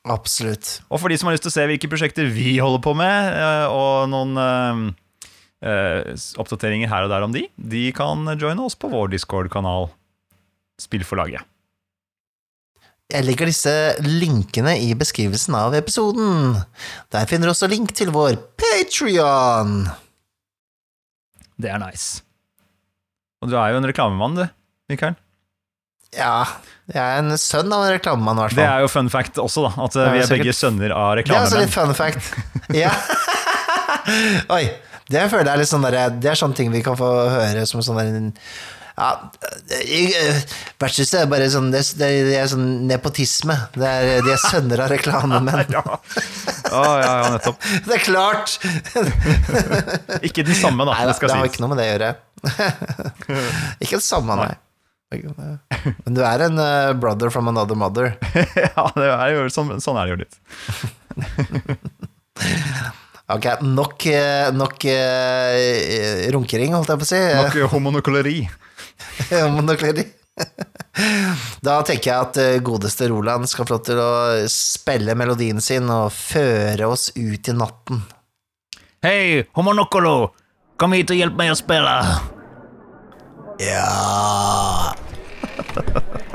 [0.04, 0.82] Absolutt.
[0.92, 3.30] Og for de som har lyst til å se hvilke prosjekter vi holder på med,
[3.32, 4.82] eh, og noen eh,
[5.64, 9.88] eh, oppdateringer her og der om de, de kan joine oss på vår Discord-kanal
[10.82, 11.48] Spillforlaget.
[13.14, 16.56] Jeg legger disse linkene i beskrivelsen av episoden.
[17.14, 19.84] Der finner du også link til vår Patrion.
[21.54, 22.24] Det er nice.
[23.38, 24.42] Og du er jo en reklamemann, du,
[24.90, 25.14] Mikael.
[26.14, 26.42] Ja,
[26.90, 29.68] jeg er en sønn av en reklamemann, i hvert Det er jo fun fact også,
[29.68, 29.72] da.
[29.86, 32.34] At eh, vi er begge sønner av Det er også litt fun fact.
[32.84, 32.90] Ja.
[34.56, 34.64] Oi.
[35.10, 37.66] Det føler jeg er litt sånn der, Det er sånne ting vi kan få høre
[37.68, 38.32] som sånn
[38.95, 39.30] ja,
[39.74, 40.42] eh,
[40.78, 43.57] Vertshuset er bare sånn det, er sånn nepotisme.
[43.74, 45.64] Det er, de er sønner av reklamemenn.
[45.74, 45.82] Ja.
[46.74, 47.59] Oh, ja, ja, nettopp.
[47.86, 48.55] Det er klart!
[50.26, 50.95] Ikke den samme, da.
[50.95, 52.11] Nei, det det, har ikke noe med det å gjøre.
[53.82, 54.55] ikke det samme, nei.
[56.05, 58.14] Men du er en uh, brother from another mother.
[58.59, 60.36] ja, det er jo, sånn, sånn er det jo litt.
[63.34, 65.55] Ok, nok, eh, nok uh,
[66.34, 67.22] runkering, holdt jeg på å si.
[67.38, 68.38] Nok homonokuleri.
[69.56, 70.04] Monokleri.
[71.64, 74.12] Da tenker jeg at eh, godeste Roland skal få lov til å
[74.50, 78.02] spille melodien sin og føre oss ut i natten.
[79.04, 80.32] Hei, homonokolo!
[80.80, 81.98] Kom hit og hjelp meg å spille!
[83.62, 84.94] Ja